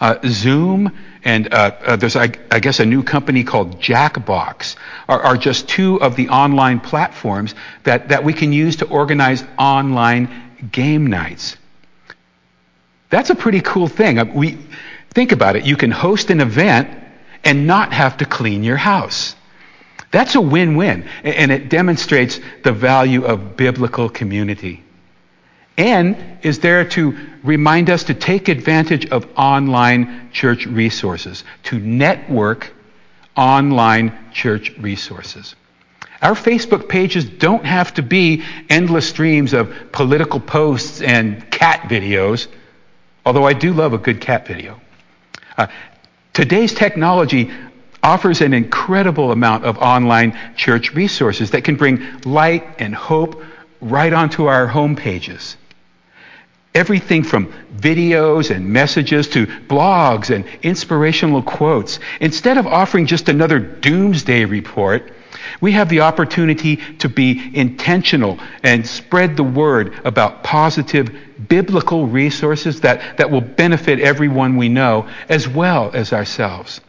Uh, 0.00 0.18
Zoom 0.26 0.90
and 1.24 1.52
uh, 1.52 1.76
uh, 1.84 1.96
there's, 1.96 2.16
I, 2.16 2.32
I, 2.50 2.58
guess, 2.58 2.80
a 2.80 2.86
new 2.86 3.02
company 3.02 3.44
called 3.44 3.80
Jackbox 3.80 4.76
are, 5.08 5.20
are, 5.20 5.36
just 5.36 5.68
two 5.68 6.00
of 6.00 6.16
the 6.16 6.28
online 6.30 6.80
platforms 6.80 7.54
that, 7.84 8.08
that 8.08 8.24
we 8.24 8.32
can 8.32 8.52
use 8.52 8.76
to 8.76 8.88
organize 8.88 9.44
online 9.56 10.28
game 10.72 11.06
nights. 11.06 11.56
That's 13.10 13.30
a 13.30 13.36
pretty 13.36 13.60
cool 13.60 13.86
thing. 13.86 14.18
Uh, 14.18 14.24
we, 14.24 14.58
think 15.12 15.32
about 15.32 15.56
it. 15.56 15.64
You 15.64 15.76
can 15.76 15.90
host 15.90 16.30
an 16.30 16.40
event 16.40 16.88
and 17.44 17.66
not 17.66 17.92
have 17.92 18.18
to 18.18 18.24
clean 18.24 18.64
your 18.64 18.76
house. 18.76 19.34
That's 20.10 20.34
a 20.34 20.40
win 20.40 20.76
win, 20.76 21.08
and 21.24 21.50
it 21.50 21.70
demonstrates 21.70 22.38
the 22.64 22.72
value 22.72 23.24
of 23.24 23.56
biblical 23.56 24.08
community. 24.08 24.82
And 25.76 26.16
is 26.42 26.58
there 26.58 26.84
to 26.90 27.16
remind 27.42 27.88
us 27.88 28.04
to 28.04 28.14
take 28.14 28.48
advantage 28.48 29.06
of 29.10 29.26
online 29.36 30.30
church 30.32 30.66
resources, 30.66 31.44
to 31.64 31.78
network 31.78 32.72
online 33.36 34.12
church 34.32 34.70
resources. 34.78 35.54
Our 36.20 36.34
Facebook 36.34 36.88
pages 36.88 37.24
don't 37.24 37.64
have 37.64 37.94
to 37.94 38.02
be 38.02 38.44
endless 38.68 39.08
streams 39.08 39.52
of 39.52 39.74
political 39.90 40.38
posts 40.38 41.02
and 41.02 41.50
cat 41.50 41.88
videos, 41.88 42.46
although 43.26 43.44
I 43.44 43.54
do 43.54 43.72
love 43.72 43.92
a 43.92 43.98
good 43.98 44.20
cat 44.20 44.46
video. 44.46 44.80
Uh, 45.56 45.66
today's 46.32 46.74
technology 46.74 47.50
offers 48.02 48.40
an 48.40 48.52
incredible 48.52 49.32
amount 49.32 49.64
of 49.64 49.78
online 49.78 50.38
church 50.56 50.92
resources 50.92 51.52
that 51.52 51.64
can 51.64 51.76
bring 51.76 52.20
light 52.24 52.64
and 52.78 52.94
hope 52.94 53.42
right 53.80 54.12
onto 54.12 54.46
our 54.46 54.66
home 54.66 54.94
pages. 54.94 55.56
Everything 56.74 57.22
from 57.22 57.52
videos 57.76 58.54
and 58.54 58.68
messages 58.70 59.28
to 59.28 59.46
blogs 59.46 60.34
and 60.34 60.44
inspirational 60.62 61.42
quotes. 61.42 61.98
Instead 62.20 62.56
of 62.56 62.66
offering 62.66 63.06
just 63.06 63.28
another 63.28 63.58
doomsday 63.58 64.46
report, 64.46 65.12
we 65.60 65.72
have 65.72 65.88
the 65.88 66.00
opportunity 66.00 66.76
to 66.98 67.08
be 67.08 67.50
intentional 67.54 68.38
and 68.62 68.86
spread 68.86 69.36
the 69.36 69.44
word 69.44 69.94
about 70.04 70.42
positive 70.42 71.14
biblical 71.48 72.06
resources 72.06 72.80
that, 72.80 73.18
that 73.18 73.30
will 73.30 73.40
benefit 73.40 74.00
everyone 74.00 74.56
we 74.56 74.68
know 74.68 75.08
as 75.28 75.48
well 75.48 75.90
as 75.92 76.12
ourselves. 76.12 76.80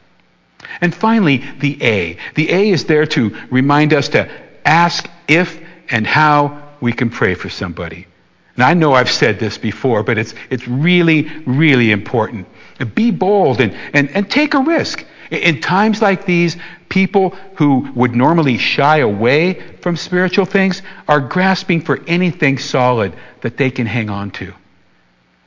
And 0.82 0.94
finally, 0.94 1.44
the 1.60 1.82
A. 1.84 2.18
The 2.36 2.52
A 2.52 2.70
is 2.70 2.86
there 2.86 3.06
to 3.08 3.38
remind 3.52 3.94
us 3.94 4.10
to 4.10 4.30
ask 4.66 5.10
if 5.28 5.60
and 5.90 6.08
how 6.08 6.70
we 6.80 6.94
can 6.94 7.10
pray 7.10 7.36
for 7.36 7.50
somebody. 7.50 8.08
And 8.56 8.64
I 8.64 8.74
know 8.74 8.94
I've 8.94 9.10
said 9.10 9.40
this 9.40 9.58
before, 9.58 10.04
but 10.04 10.18
it's, 10.18 10.34
it's 10.50 10.68
really, 10.68 11.24
really 11.46 11.92
important. 11.92 12.48
Be 12.94 13.12
bold 13.12 13.62
and, 13.62 13.74
and, 13.94 14.10
and 14.12 14.30
take 14.30 14.54
a 14.54 14.60
risk. 14.60 15.06
In 15.32 15.62
times 15.62 16.02
like 16.02 16.26
these, 16.26 16.58
people 16.90 17.32
who 17.56 17.90
would 17.96 18.16
normally 18.16 18.58
shy 18.60 18.98
away 18.98 19.60
from 19.82 19.98
spiritual 19.98 20.46
things 20.46 20.84
are 21.08 21.20
grasping 21.20 21.82
for 21.82 22.00
anything 22.06 22.60
solid 22.60 23.16
that 23.42 23.58
they 23.58 23.72
can 23.72 23.88
hang 23.88 24.12
on 24.12 24.30
to. 24.30 24.54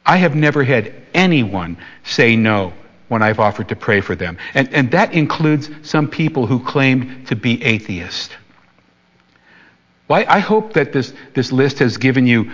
I 0.05 0.17
have 0.17 0.35
never 0.35 0.65
had 0.65 0.93
anyone 1.15 1.77
say 2.03 2.35
no 2.35 2.73
when 3.09 3.23
I've 3.23 3.39
offered 3.39 3.69
to 3.69 3.77
pray 3.77 4.01
for 4.01 4.17
them. 4.17 4.39
And, 4.55 4.73
and 4.75 4.91
that 4.91 5.13
includes 5.13 5.71
some 5.83 6.09
people 6.09 6.47
who 6.47 6.65
claimed 6.65 7.29
to 7.29 7.37
be 7.37 7.63
atheists. 7.63 8.35
Well, 10.09 10.25
I, 10.27 10.37
I 10.37 10.39
hope 10.41 10.73
that 10.73 10.93
this, 10.93 11.13
this 11.35 11.53
list 11.53 11.79
has 11.79 11.97
given 11.97 12.27
you 12.27 12.51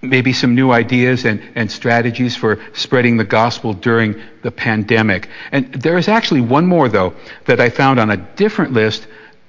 maybe 0.00 0.32
some 0.32 0.54
new 0.54 0.70
ideas 0.70 1.24
and, 1.24 1.42
and 1.54 1.70
strategies 1.70 2.36
for 2.36 2.60
spreading 2.72 3.16
the 3.16 3.24
gospel 3.24 3.72
during 3.72 4.20
the 4.42 4.50
pandemic. 4.50 5.28
And 5.50 5.72
there 5.74 5.98
is 5.98 6.08
actually 6.08 6.40
one 6.40 6.66
more, 6.66 6.88
though, 6.88 7.14
that 7.46 7.60
I 7.60 7.70
found 7.70 7.98
on 7.98 8.10
a 8.10 8.16
different 8.16 8.72
list, 8.72 9.06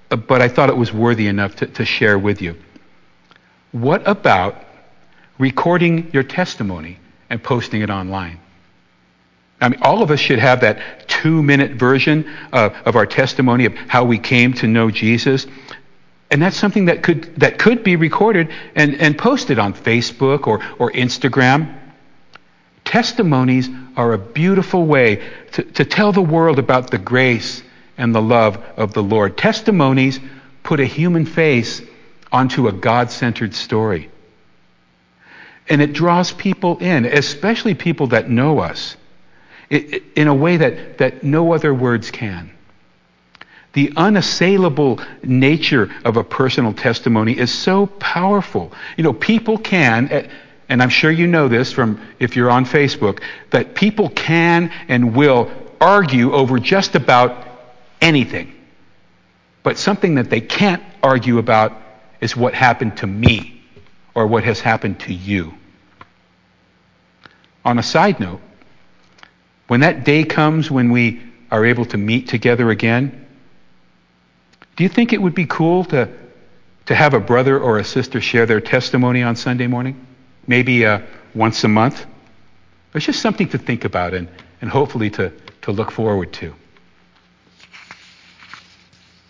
uh, 0.10 0.16
but 0.16 0.42
I 0.42 0.48
thought 0.48 0.70
it 0.70 0.78
was 0.78 0.92
worthy 0.92 1.28
enough 1.28 1.56
to, 1.58 1.68
to 1.68 1.86
share 1.86 2.18
with 2.18 2.42
you. 2.42 2.56
What 3.72 4.08
about 4.08 4.56
recording 5.38 6.10
your 6.12 6.24
testimony 6.24 6.98
and 7.30 7.42
posting 7.44 7.82
it 7.82 7.90
online? 7.90 8.40
I 9.62 9.70
mean, 9.70 9.80
all 9.82 10.02
of 10.02 10.10
us 10.10 10.20
should 10.20 10.40
have 10.40 10.62
that 10.62 11.08
two 11.08 11.44
minute 11.44 11.72
version 11.72 12.30
of, 12.54 12.74
of 12.86 12.96
our 12.96 13.06
testimony 13.06 13.66
of 13.66 13.74
how 13.76 14.06
we 14.06 14.18
came 14.18 14.54
to 14.54 14.68
know 14.68 14.90
Jesus. 14.90 15.46
And 16.32 16.42
that's 16.42 16.58
something 16.58 16.86
that 16.86 17.02
could, 17.02 17.36
that 17.38 17.58
could 17.58 17.84
be 17.84 17.96
recorded 17.96 18.50
and, 18.76 18.96
and 18.96 19.18
posted 19.18 19.58
on 19.58 19.74
Facebook 19.74 20.46
or, 20.48 20.64
or 20.78 20.92
Instagram. 20.92 21.76
Testimonies 22.86 23.70
are 23.96 24.14
a 24.14 24.18
beautiful 24.18 24.86
way 24.86 25.28
to, 25.54 25.64
to 25.64 25.86
tell 25.86 26.12
the 26.12 26.22
world 26.22 26.60
about 26.60 26.92
the 26.92 26.98
grace 26.98 27.64
and 27.98 28.14
the 28.14 28.22
love 28.22 28.58
of 28.78 28.94
the 28.94 29.04
Lord. 29.04 29.38
Testimonies 29.38 30.20
put 30.64 30.80
a 30.80 30.86
human 30.86 31.26
face 31.26 31.82
onto 32.32 32.68
a 32.68 32.72
God 32.72 33.12
centered 33.12 33.56
story. 33.56 34.10
And 35.68 35.82
it 35.82 35.94
draws 35.94 36.32
people 36.32 36.78
in, 36.80 37.06
especially 37.06 37.76
people 37.76 38.08
that 38.08 38.30
know 38.30 38.60
us, 38.60 38.96
in 39.70 40.28
a 40.28 40.34
way 40.34 40.58
that, 40.58 40.98
that 40.98 41.24
no 41.24 41.54
other 41.54 41.74
words 41.74 42.10
can. 42.10 42.52
The 43.74 43.94
unassailable 43.96 45.00
nature 45.24 45.94
of 46.04 46.18
a 46.18 46.24
personal 46.24 46.74
testimony 46.74 47.38
is 47.38 47.52
so 47.52 47.86
powerful. 47.86 48.72
You 48.98 49.04
know, 49.04 49.14
people 49.14 49.58
can, 49.58 50.10
eh, 50.10 50.28
and 50.70 50.82
I'm 50.82 50.90
sure 50.90 51.12
you 51.12 51.28
know 51.28 51.48
this 51.48 51.72
from 51.72 52.02
if 52.20 52.36
you're 52.36 52.50
on 52.50 52.66
Facebook, 52.66 53.22
that 53.52 53.76
people 53.76 54.10
can 54.10 54.72
and 54.88 55.16
will 55.16 55.52
argue 55.80 56.34
over 56.34 56.60
just 56.60 56.96
about 56.96 57.48
anything. 58.02 58.54
But 59.62 59.78
something 59.78 60.16
that 60.16 60.30
they 60.30 60.42
can't 60.42 60.84
argue 61.04 61.38
about 61.38 61.74
is 62.22 62.36
what 62.36 62.54
happened 62.54 62.98
to 62.98 63.08
me 63.08 63.62
or 64.16 64.26
what 64.28 64.44
has 64.44 64.60
happened 64.60 65.00
to 65.02 65.14
you. 65.14 65.54
On 67.64 67.78
a 67.78 67.84
side 67.84 68.20
note, 68.20 68.42
when 69.68 69.82
that 69.82 70.04
day 70.04 70.24
comes 70.24 70.72
when 70.72 70.92
we 70.92 71.22
are 71.52 71.66
able 71.66 71.86
to 71.86 71.98
meet 71.98 72.28
together 72.28 72.70
again, 72.72 73.28
do 74.80 74.84
you 74.84 74.90
think 74.90 75.12
it 75.12 75.22
would 75.22 75.36
be 75.36 75.46
cool 75.46 75.84
to, 75.84 76.08
to 76.86 76.96
have 76.96 77.14
a 77.14 77.20
brother 77.20 77.60
or 77.60 77.80
a 77.80 77.84
sister 77.84 78.22
share 78.22 78.46
their 78.46 78.62
testimony 78.62 79.22
on 79.22 79.36
Sunday 79.36 79.68
morning? 79.68 80.08
Maybe 80.48 80.86
uh, 80.86 81.02
once 81.36 81.66
a 81.66 81.68
month? 81.68 82.06
It's 82.94 83.06
just 83.06 83.22
something 83.22 83.50
to 83.50 83.58
think 83.58 83.84
about 83.84 84.14
and, 84.14 84.30
and 84.62 84.70
hopefully 84.70 85.10
to, 85.10 85.34
to 85.64 85.74
look 85.74 85.92
forward 85.92 86.32
to. 86.32 86.56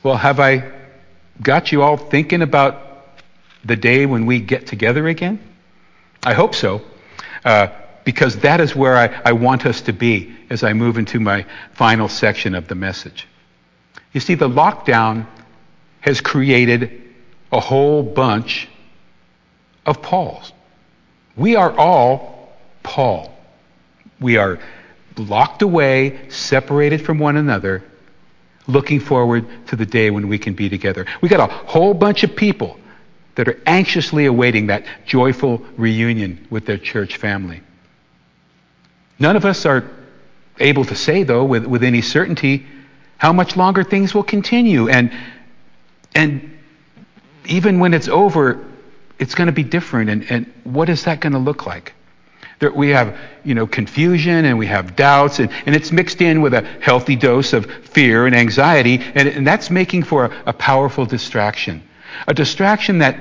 Well, 0.03 0.17
have 0.17 0.39
I 0.39 0.71
got 1.41 1.71
you 1.71 1.81
all 1.81 1.97
thinking 1.97 2.43
about 2.43 3.07
the 3.65 3.75
day 3.75 4.05
when 4.05 4.27
we 4.27 4.41
get 4.41 4.67
together 4.67 5.07
again? 5.07 5.39
I 6.21 6.35
hope 6.35 6.53
so, 6.53 6.83
uh, 7.43 7.69
because 8.03 8.37
that 8.41 8.61
is 8.61 8.75
where 8.75 8.95
I, 8.95 9.19
I 9.25 9.31
want 9.31 9.65
us 9.65 9.81
to 9.81 9.93
be 9.93 10.31
as 10.51 10.61
I 10.61 10.73
move 10.73 10.99
into 10.99 11.19
my 11.19 11.47
final 11.73 12.07
section 12.07 12.53
of 12.53 12.67
the 12.67 12.75
message. 12.75 13.27
You 14.13 14.19
see, 14.19 14.35
the 14.35 14.47
lockdown 14.47 15.25
has 16.01 16.21
created 16.21 17.01
a 17.51 17.59
whole 17.59 18.03
bunch 18.03 18.67
of 19.85 20.01
Pauls. 20.01 20.53
We 21.35 21.55
are 21.55 21.71
all 21.77 22.57
Paul. 22.83 23.35
We 24.19 24.37
are 24.37 24.59
locked 25.17 25.61
away, 25.61 26.29
separated 26.29 27.05
from 27.05 27.19
one 27.19 27.37
another, 27.37 27.83
looking 28.67 28.99
forward 28.99 29.45
to 29.67 29.75
the 29.75 29.85
day 29.85 30.11
when 30.11 30.27
we 30.27 30.37
can 30.37 30.53
be 30.53 30.69
together. 30.69 31.05
We 31.21 31.29
got 31.29 31.49
a 31.49 31.53
whole 31.53 31.93
bunch 31.93 32.23
of 32.23 32.35
people 32.35 32.79
that 33.35 33.47
are 33.47 33.59
anxiously 33.65 34.25
awaiting 34.25 34.67
that 34.67 34.85
joyful 35.05 35.65
reunion 35.77 36.45
with 36.49 36.65
their 36.65 36.77
church 36.77 37.17
family. 37.17 37.61
None 39.17 39.35
of 39.35 39.45
us 39.45 39.65
are 39.65 39.89
able 40.59 40.85
to 40.85 40.95
say, 40.95 41.23
though, 41.23 41.45
with, 41.45 41.65
with 41.65 41.83
any 41.83 42.01
certainty, 42.01 42.65
how 43.17 43.33
much 43.33 43.55
longer 43.55 43.83
things 43.83 44.13
will 44.13 44.23
continue. 44.23 44.89
And, 44.89 45.11
and 46.15 46.57
even 47.45 47.79
when 47.79 47.93
it's 47.93 48.07
over, 48.07 48.65
it's 49.17 49.35
going 49.35 49.47
to 49.47 49.53
be 49.53 49.63
different. 49.63 50.09
And, 50.09 50.31
and 50.31 50.53
what 50.63 50.89
is 50.89 51.03
that 51.05 51.19
going 51.19 51.33
to 51.33 51.39
look 51.39 51.65
like? 51.65 51.93
There, 52.59 52.71
we 52.71 52.89
have, 52.89 53.17
you 53.43 53.55
know, 53.55 53.65
confusion 53.65 54.45
and 54.45 54.57
we 54.57 54.67
have 54.67 54.95
doubts, 54.95 55.39
and, 55.39 55.49
and 55.65 55.75
it's 55.75 55.91
mixed 55.91 56.21
in 56.21 56.41
with 56.41 56.53
a 56.53 56.61
healthy 56.81 57.15
dose 57.15 57.53
of 57.53 57.65
fear 57.65 58.25
and 58.25 58.35
anxiety, 58.35 58.99
and, 59.15 59.27
and 59.29 59.47
that's 59.47 59.69
making 59.69 60.03
for 60.03 60.25
a, 60.25 60.43
a 60.47 60.53
powerful 60.53 61.05
distraction. 61.05 61.81
A 62.27 62.33
distraction 62.33 62.99
that, 62.99 63.17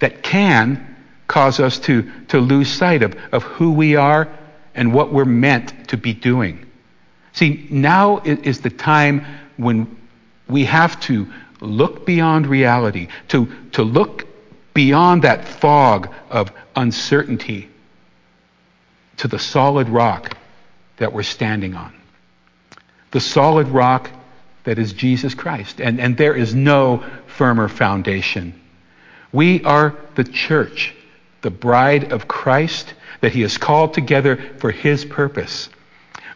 that 0.00 0.22
can 0.22 0.96
cause 1.28 1.60
us 1.60 1.78
to, 1.78 2.10
to 2.26 2.40
lose 2.40 2.68
sight 2.68 3.02
of, 3.02 3.16
of 3.30 3.44
who 3.44 3.72
we 3.72 3.94
are 3.94 4.28
and 4.74 4.92
what 4.92 5.12
we're 5.12 5.24
meant 5.24 5.88
to 5.88 5.96
be 5.96 6.12
doing. 6.12 6.66
See, 7.32 7.68
now 7.70 8.18
is 8.18 8.60
the 8.60 8.70
time 8.70 9.24
when 9.56 9.96
we 10.48 10.64
have 10.64 10.98
to 11.02 11.32
look 11.60 12.06
beyond 12.06 12.46
reality, 12.46 13.08
to, 13.28 13.48
to 13.72 13.82
look 13.82 14.26
beyond 14.74 15.22
that 15.22 15.46
fog 15.46 16.12
of 16.30 16.50
uncertainty 16.76 17.68
to 19.18 19.28
the 19.28 19.38
solid 19.38 19.88
rock 19.88 20.36
that 20.96 21.12
we're 21.12 21.22
standing 21.22 21.74
on. 21.74 21.92
The 23.10 23.20
solid 23.20 23.68
rock 23.68 24.10
that 24.64 24.78
is 24.78 24.92
Jesus 24.92 25.34
Christ. 25.34 25.80
And, 25.80 26.00
and 26.00 26.16
there 26.16 26.34
is 26.34 26.54
no 26.54 27.04
firmer 27.26 27.68
foundation. 27.68 28.58
We 29.32 29.62
are 29.64 29.96
the 30.14 30.24
church, 30.24 30.94
the 31.42 31.50
bride 31.50 32.12
of 32.12 32.28
Christ 32.28 32.94
that 33.20 33.32
he 33.32 33.42
has 33.42 33.58
called 33.58 33.94
together 33.94 34.36
for 34.58 34.70
his 34.70 35.04
purpose. 35.04 35.68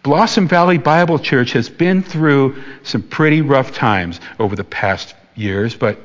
Blossom 0.04 0.46
Valley 0.46 0.76
Bible 0.76 1.18
Church 1.18 1.52
has 1.52 1.70
been 1.70 2.02
through 2.02 2.62
some 2.82 3.02
pretty 3.02 3.40
rough 3.40 3.72
times 3.72 4.20
over 4.38 4.54
the 4.54 4.62
past 4.62 5.14
years, 5.34 5.74
but, 5.74 5.98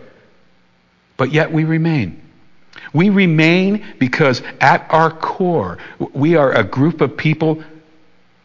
but 1.18 1.34
yet 1.34 1.52
we 1.52 1.66
remain. 1.66 2.22
We 2.94 3.10
remain 3.10 3.86
because 4.00 4.42
at 4.62 4.88
our 4.90 5.12
core, 5.12 5.80
we 6.14 6.38
are 6.38 6.54
a 6.54 6.64
group 6.64 7.02
of 7.02 7.18
people 7.18 7.62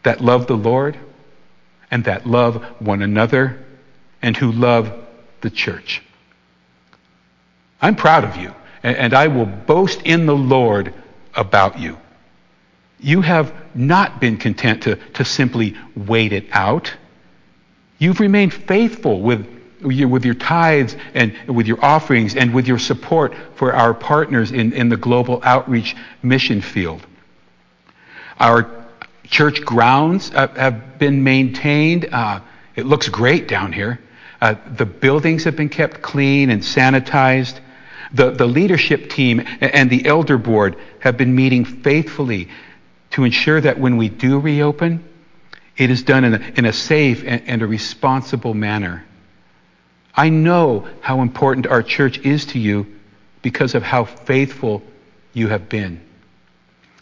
that 0.03 0.19
love 0.19 0.47
the 0.47 0.57
Lord 0.57 0.99
and 1.89 2.03
that 2.03 2.27
love 2.27 2.61
one 2.79 3.01
another 3.01 3.63
and 4.21 4.35
who 4.35 4.51
love 4.51 4.91
the 5.39 5.49
church. 5.49 6.03
I'm 7.81 7.95
proud 7.95 8.25
of 8.25 8.35
you, 8.35 8.53
and 8.83 9.13
I 9.13 9.27
will 9.27 9.45
boast 9.45 10.01
in 10.01 10.25
the 10.25 10.35
Lord 10.35 10.93
about 11.33 11.79
you. 11.79 11.97
You 12.99 13.21
have 13.21 13.53
not 13.75 14.19
been 14.19 14.37
content 14.37 14.83
to, 14.83 14.95
to 14.95 15.25
simply 15.25 15.75
wait 15.95 16.33
it 16.33 16.47
out. 16.51 16.93
You've 17.97 18.19
remained 18.19 18.53
faithful 18.53 19.21
with 19.21 19.55
with 19.81 20.25
your 20.25 20.33
tithes 20.33 20.95
and 21.13 21.33
with 21.47 21.67
your 21.67 21.83
offerings 21.83 22.35
and 22.35 22.55
with 22.55 22.67
your 22.67 22.79
support 22.79 23.35
for 23.55 23.73
our 23.73 23.93
partners 23.93 24.51
in, 24.51 24.73
in 24.73 24.89
the 24.89 24.97
global 24.97 25.39
outreach 25.43 25.95
mission 26.23 26.61
field. 26.61 27.05
Our 28.39 28.85
church 29.25 29.63
grounds 29.63 30.29
have 30.29 30.97
been 30.97 31.23
maintained. 31.23 32.09
Uh, 32.11 32.41
it 32.75 32.85
looks 32.85 33.09
great 33.09 33.47
down 33.47 33.73
here. 33.73 33.99
Uh, 34.41 34.55
the 34.75 34.85
buildings 34.85 35.43
have 35.45 35.55
been 35.55 35.69
kept 35.69 36.01
clean 36.01 36.49
and 36.49 36.61
sanitized. 36.61 37.59
The, 38.13 38.31
the 38.31 38.45
leadership 38.45 39.09
team 39.09 39.43
and 39.61 39.89
the 39.89 40.05
elder 40.05 40.37
board 40.37 40.77
have 40.99 41.17
been 41.17 41.35
meeting 41.35 41.65
faithfully 41.65 42.49
to 43.15 43.23
ensure 43.23 43.61
that 43.61 43.79
when 43.79 43.95
we 43.95 44.09
do 44.09 44.37
reopen, 44.37 45.01
it 45.77 45.89
is 45.89 46.03
done 46.03 46.25
in 46.25 46.33
a, 46.33 46.51
in 46.57 46.65
a 46.65 46.73
safe 46.73 47.23
and, 47.25 47.41
and 47.47 47.61
a 47.61 47.65
responsible 47.65 48.53
manner. 48.53 49.05
I 50.13 50.27
know 50.27 50.85
how 50.99 51.21
important 51.21 51.65
our 51.65 51.81
church 51.81 52.17
is 52.19 52.47
to 52.47 52.59
you 52.59 52.93
because 53.41 53.73
of 53.73 53.83
how 53.83 54.03
faithful 54.03 54.83
you 55.31 55.47
have 55.47 55.69
been. 55.69 56.01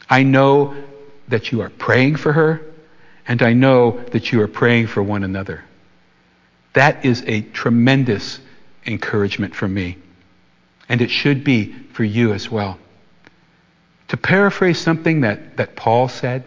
I 0.08 0.22
know 0.22 0.76
that 1.30 1.52
you 1.52 1.62
are 1.62 1.72
praying 1.72 2.18
for 2.18 2.32
her, 2.32 2.62
and 3.28 3.42
I 3.42 3.54
know 3.54 4.00
that 4.12 4.32
you 4.32 4.40
are 4.42 4.48
praying 4.48 4.88
for 4.88 5.02
one 5.02 5.24
another. 5.24 5.64
That 6.74 7.06
is 7.06 7.24
a 7.26 7.42
tremendous 7.42 8.40
encouragement 8.86 9.56
for 9.56 9.68
me, 9.68 9.98
and 10.88 11.02
it 11.02 11.10
should 11.10 11.44
be 11.44 11.74
for 11.94 12.04
you 12.04 12.34
as 12.34 12.52
well. 12.52 12.78
To 14.14 14.18
paraphrase 14.18 14.78
something 14.78 15.22
that, 15.22 15.58
that 15.58 15.76
Paul 15.76 16.08
said, 16.08 16.44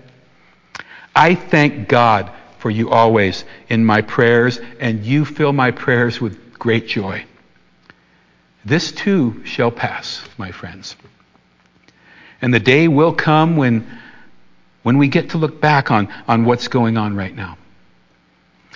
I 1.16 1.34
thank 1.34 1.88
God 1.88 2.30
for 2.58 2.70
you 2.70 2.90
always 2.90 3.44
in 3.68 3.84
my 3.84 4.02
prayers, 4.02 4.60
and 4.78 5.04
you 5.04 5.24
fill 5.24 5.52
my 5.52 5.72
prayers 5.72 6.20
with 6.20 6.56
great 6.60 6.86
joy. 6.86 7.24
This 8.64 8.92
too 8.92 9.44
shall 9.44 9.72
pass, 9.72 10.22
my 10.38 10.52
friends. 10.52 10.94
And 12.40 12.54
the 12.54 12.60
day 12.60 12.86
will 12.86 13.12
come 13.12 13.56
when, 13.56 13.84
when 14.84 14.96
we 14.96 15.08
get 15.08 15.30
to 15.30 15.38
look 15.38 15.60
back 15.60 15.90
on, 15.90 16.06
on 16.28 16.44
what's 16.44 16.68
going 16.68 16.96
on 16.96 17.16
right 17.16 17.34
now. 17.34 17.58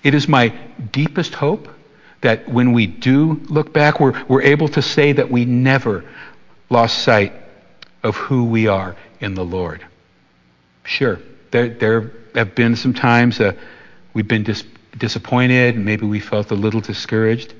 It 0.02 0.14
is 0.14 0.26
my 0.26 0.48
deepest 0.90 1.34
hope 1.34 1.68
that 2.22 2.48
when 2.48 2.72
we 2.72 2.88
do 2.88 3.40
look 3.50 3.72
back, 3.72 4.00
we're, 4.00 4.20
we're 4.24 4.42
able 4.42 4.66
to 4.66 4.82
say 4.82 5.12
that 5.12 5.30
we 5.30 5.44
never 5.44 6.04
lost 6.70 7.04
sight 7.04 7.32
of 8.02 8.16
who 8.16 8.44
we 8.44 8.66
are 8.66 8.96
in 9.20 9.34
the 9.34 9.44
Lord. 9.44 9.84
Sure, 10.84 11.18
there, 11.50 11.68
there 11.68 12.12
have 12.34 12.54
been 12.54 12.76
some 12.76 12.94
times 12.94 13.40
uh, 13.40 13.52
we've 14.14 14.28
been 14.28 14.44
dis- 14.44 14.64
disappointed, 14.96 15.76
maybe 15.76 16.06
we 16.06 16.20
felt 16.20 16.50
a 16.50 16.54
little 16.54 16.80
discouraged. 16.80 17.54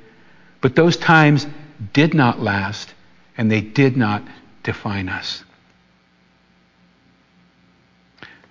But 0.61 0.75
those 0.75 0.97
times 0.97 1.47
did 1.93 2.15
not 2.15 2.41
last 2.41 2.95
and 3.37 3.51
they 3.51 3.61
did 3.61 3.97
not 3.97 4.23
define 4.63 5.09
us. 5.09 5.45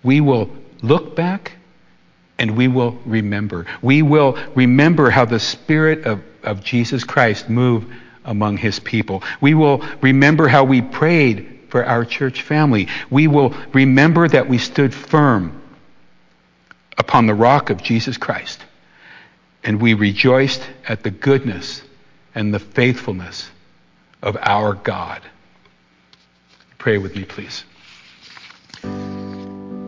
We 0.03 0.21
will 0.21 0.49
look 0.81 1.15
back 1.15 1.53
and 2.37 2.55
we 2.55 2.67
will 2.67 2.97
remember. 3.05 3.65
We 3.81 4.01
will 4.01 4.37
remember 4.55 5.09
how 5.09 5.25
the 5.25 5.39
Spirit 5.39 6.05
of, 6.05 6.21
of 6.43 6.63
Jesus 6.63 7.03
Christ 7.03 7.49
moved 7.49 7.93
among 8.23 8.57
his 8.57 8.79
people. 8.79 9.23
We 9.41 9.53
will 9.53 9.85
remember 10.01 10.47
how 10.47 10.63
we 10.63 10.81
prayed 10.81 11.58
for 11.69 11.85
our 11.85 12.05
church 12.05 12.41
family. 12.41 12.87
We 13.09 13.27
will 13.27 13.55
remember 13.73 14.27
that 14.27 14.49
we 14.49 14.57
stood 14.57 14.93
firm 14.93 15.61
upon 16.97 17.25
the 17.25 17.33
rock 17.33 17.69
of 17.69 17.81
Jesus 17.81 18.17
Christ. 18.17 18.63
And 19.63 19.81
we 19.81 19.93
rejoiced 19.93 20.67
at 20.87 21.03
the 21.03 21.11
goodness 21.11 21.81
and 22.35 22.53
the 22.53 22.59
faithfulness 22.59 23.49
of 24.21 24.37
our 24.41 24.73
God. 24.73 25.21
Pray 26.77 26.97
with 26.97 27.15
me, 27.15 27.25
please. 27.25 27.63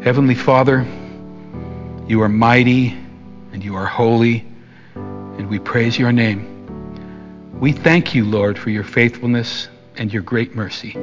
Heavenly 0.03 0.35
Father, 0.35 0.85
you 2.07 2.21
are 2.21 2.29
mighty 2.29 2.97
and 3.53 3.63
you 3.63 3.75
are 3.75 3.85
holy, 3.85 4.45
and 4.95 5.49
we 5.49 5.59
praise 5.59 5.97
your 5.97 6.11
name. 6.11 7.59
We 7.59 7.71
thank 7.71 8.15
you, 8.15 8.25
Lord, 8.25 8.57
for 8.57 8.69
your 8.69 8.83
faithfulness 8.83 9.67
and 9.95 10.11
your 10.11 10.23
great 10.23 10.55
mercy. 10.55 10.95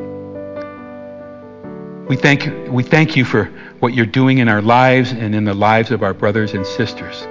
We 2.09 2.17
thank, 2.17 2.47
you, 2.47 2.73
we 2.73 2.83
thank 2.83 3.17
you 3.17 3.25
for 3.27 3.45
what 3.81 3.93
you're 3.93 4.07
doing 4.07 4.39
in 4.39 4.49
our 4.49 4.63
lives 4.63 5.13
and 5.13 5.35
in 5.35 5.45
the 5.45 5.53
lives 5.53 5.91
of 5.91 6.03
our 6.03 6.15
brothers 6.15 6.55
and 6.55 6.67
sisters. 6.67 7.27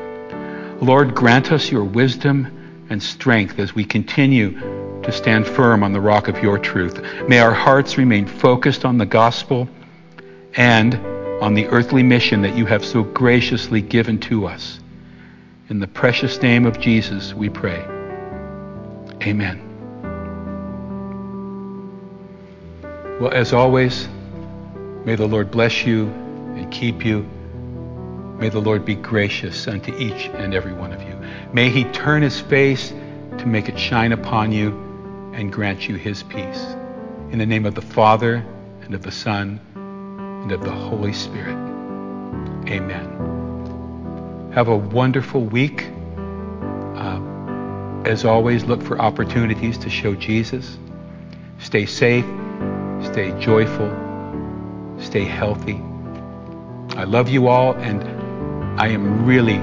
Lord, 0.82 1.16
grant 1.16 1.52
us 1.52 1.72
your 1.72 1.84
wisdom 1.84 2.86
and 2.92 3.02
strength 3.02 3.58
as 3.58 3.74
we 3.74 3.84
continue 3.84 4.52
to 5.02 5.12
stand 5.12 5.48
firm 5.48 5.84
on 5.84 5.94
the 5.94 6.00
rock 6.00 6.28
of 6.28 6.44
your 6.44 6.60
truth. 6.60 7.02
May 7.28 7.40
our 7.40 7.54
hearts 7.54 7.98
remain 7.98 8.28
focused 8.28 8.86
on 8.86 9.00
the 9.00 9.06
gospel 9.06 9.68
and 10.56 10.94
on 11.42 11.56
the 11.56 11.66
earthly 11.68 12.04
mission 12.04 12.44
that 12.44 12.56
you 12.56 12.68
have 12.68 12.86
so 12.86 13.02
graciously 13.02 13.82
given 13.82 14.20
to 14.20 14.46
us. 14.46 14.80
In 15.70 15.80
the 15.80 15.88
precious 15.88 16.40
name 16.44 16.68
of 16.68 16.80
Jesus, 16.80 17.34
we 17.34 17.50
pray. 17.50 17.84
Amen. 19.24 19.64
Well, 23.20 23.32
as 23.32 23.54
always, 23.54 24.08
May 25.08 25.16
the 25.16 25.26
Lord 25.26 25.50
bless 25.52 25.86
you 25.86 26.08
and 26.58 26.70
keep 26.70 27.06
you. 27.06 27.22
May 28.40 28.50
the 28.50 28.60
Lord 28.60 28.84
be 28.84 28.96
gracious 28.96 29.66
unto 29.66 29.98
each 29.98 30.26
and 30.26 30.54
every 30.54 30.74
one 30.74 30.92
of 30.92 31.02
you. 31.02 31.18
May 31.54 31.70
he 31.70 31.86
turn 31.86 32.24
his 32.24 32.42
face 32.42 32.90
to 33.38 33.46
make 33.46 33.70
it 33.70 33.80
shine 33.80 34.12
upon 34.12 34.52
you 34.52 34.72
and 35.34 35.50
grant 35.50 35.88
you 35.88 35.96
his 35.96 36.24
peace. 36.24 36.62
In 37.32 37.38
the 37.38 37.46
name 37.46 37.66
of 37.66 37.74
the 37.74 37.82
Father, 37.82 38.46
and 38.82 38.94
of 38.94 39.02
the 39.02 39.12
Son, 39.14 39.62
and 39.76 40.52
of 40.52 40.62
the 40.66 40.72
Holy 40.72 41.14
Spirit. 41.14 41.56
Amen. 42.68 44.52
Have 44.54 44.68
a 44.68 44.76
wonderful 44.76 45.42
week. 45.42 45.88
Uh, 46.98 47.22
as 48.04 48.26
always, 48.26 48.66
look 48.66 48.84
for 48.84 49.00
opportunities 49.00 49.78
to 49.78 49.90
show 49.90 50.16
Jesus. 50.16 50.78
Stay 51.60 51.86
safe, 51.86 52.26
stay 53.02 53.34
joyful 53.40 54.07
Stay 55.08 55.24
healthy. 55.24 55.82
I 56.98 57.06
love 57.06 57.30
you 57.30 57.48
all, 57.48 57.72
and 57.76 58.04
I 58.78 58.90
am 58.90 59.26
really 59.26 59.58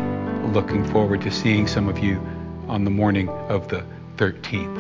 looking 0.55 0.83
forward 0.87 1.21
to 1.21 1.31
seeing 1.31 1.67
some 1.67 1.87
of 1.87 1.99
you 1.99 2.19
on 2.67 2.85
the 2.85 2.91
morning 2.91 3.29
of 3.29 3.69
the 3.69 3.85
13th. 4.17 4.75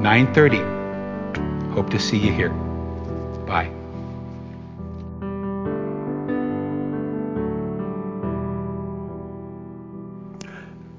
9:30. 0.00 1.74
Hope 1.74 1.90
to 1.90 2.00
see 2.00 2.18
you 2.18 2.32
here. 2.32 2.48
Bye. 3.46 3.70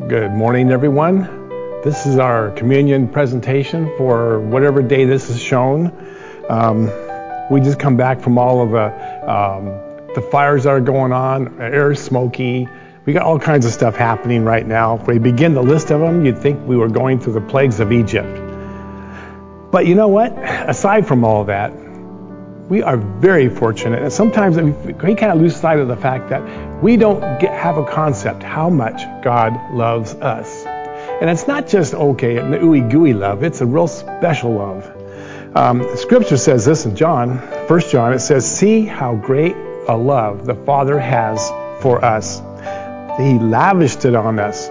Good 0.07 0.31
morning, 0.31 0.71
everyone. 0.71 1.27
This 1.83 2.05
is 2.05 2.17
our 2.17 2.51
communion 2.51 3.09
presentation 3.09 3.91
for 3.97 4.39
whatever 4.39 4.81
day 4.81 5.03
this 5.03 5.29
is 5.29 5.41
shown. 5.41 5.91
Um, 6.49 6.89
we 7.51 7.59
just 7.59 7.77
come 7.77 7.97
back 7.97 8.21
from 8.21 8.37
all 8.37 8.61
of 8.61 8.71
the, 8.71 9.29
um, 9.29 9.65
the 10.15 10.21
fires 10.21 10.63
that 10.63 10.69
are 10.69 10.79
going 10.79 11.11
on, 11.11 11.61
air 11.61 11.91
is 11.91 11.99
smoky. 11.99 12.67
We 13.05 13.11
got 13.11 13.23
all 13.23 13.39
kinds 13.39 13.65
of 13.65 13.73
stuff 13.73 13.95
happening 13.95 14.45
right 14.45 14.65
now. 14.65 14.95
If 14.95 15.05
we 15.05 15.19
begin 15.19 15.53
the 15.53 15.61
list 15.61 15.91
of 15.91 15.99
them, 15.99 16.25
you'd 16.25 16.37
think 16.37 16.65
we 16.65 16.77
were 16.77 16.87
going 16.87 17.19
through 17.19 17.33
the 17.33 17.41
plagues 17.41 17.81
of 17.81 17.91
Egypt. 17.91 18.39
But 19.69 19.85
you 19.85 19.95
know 19.95 20.07
what? 20.07 20.31
Aside 20.37 21.05
from 21.05 21.25
all 21.25 21.43
that, 21.45 21.73
we 22.69 22.83
are 22.83 22.95
very 22.95 23.49
fortunate. 23.49 24.01
And 24.01 24.13
sometimes 24.13 24.55
we 24.55 25.15
kind 25.15 25.33
of 25.33 25.41
lose 25.41 25.55
sight 25.55 25.79
of 25.79 25.89
the 25.89 25.97
fact 25.97 26.29
that 26.29 26.81
we 26.81 26.95
don't 26.95 27.19
get, 27.41 27.53
have 27.53 27.77
a 27.77 27.85
concept 27.85 28.43
how 28.43 28.69
much 28.69 29.01
God 29.23 29.73
loves 29.73 30.13
us. 30.13 30.63
And 31.19 31.29
it's 31.29 31.47
not 31.47 31.67
just, 31.67 31.93
okay, 31.93 32.37
an 32.37 32.53
ooey 32.53 32.89
gooey 32.89 33.13
love, 33.13 33.43
it's 33.43 33.59
a 33.59 33.65
real 33.65 33.87
special 33.87 34.53
love. 34.53 35.00
Um, 35.53 35.97
scripture 35.97 36.37
says 36.37 36.63
this 36.63 36.85
in 36.85 36.95
John, 36.95 37.37
1 37.67 37.79
John, 37.89 38.13
it 38.13 38.19
says, 38.19 38.49
See 38.49 38.85
how 38.85 39.15
great 39.15 39.53
a 39.89 39.97
love 39.97 40.45
the 40.45 40.55
Father 40.55 40.97
has 40.97 41.49
for 41.81 42.03
us. 42.05 42.39
He 43.17 43.37
lavished 43.37 44.05
it 44.05 44.15
on 44.15 44.39
us, 44.39 44.69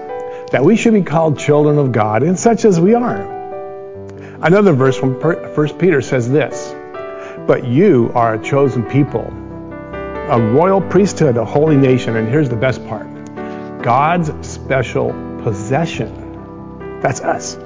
that 0.52 0.64
we 0.64 0.76
should 0.76 0.94
be 0.94 1.02
called 1.02 1.38
children 1.38 1.76
of 1.76 1.92
God, 1.92 2.22
and 2.22 2.38
such 2.38 2.64
as 2.64 2.80
we 2.80 2.94
are. 2.94 3.20
Another 4.40 4.72
verse 4.72 4.96
from 4.96 5.20
1 5.20 5.78
Peter 5.78 6.00
says 6.00 6.30
this 6.30 6.74
But 7.46 7.66
you 7.66 8.10
are 8.14 8.34
a 8.34 8.42
chosen 8.42 8.82
people, 8.84 9.26
a 9.26 10.40
royal 10.40 10.80
priesthood, 10.80 11.36
a 11.36 11.44
holy 11.44 11.76
nation, 11.76 12.16
and 12.16 12.26
here's 12.26 12.48
the 12.48 12.56
best 12.56 12.86
part 12.86 13.06
God's 13.82 14.32
special 14.48 15.10
possession. 15.42 17.00
That's 17.02 17.20
us 17.20 17.58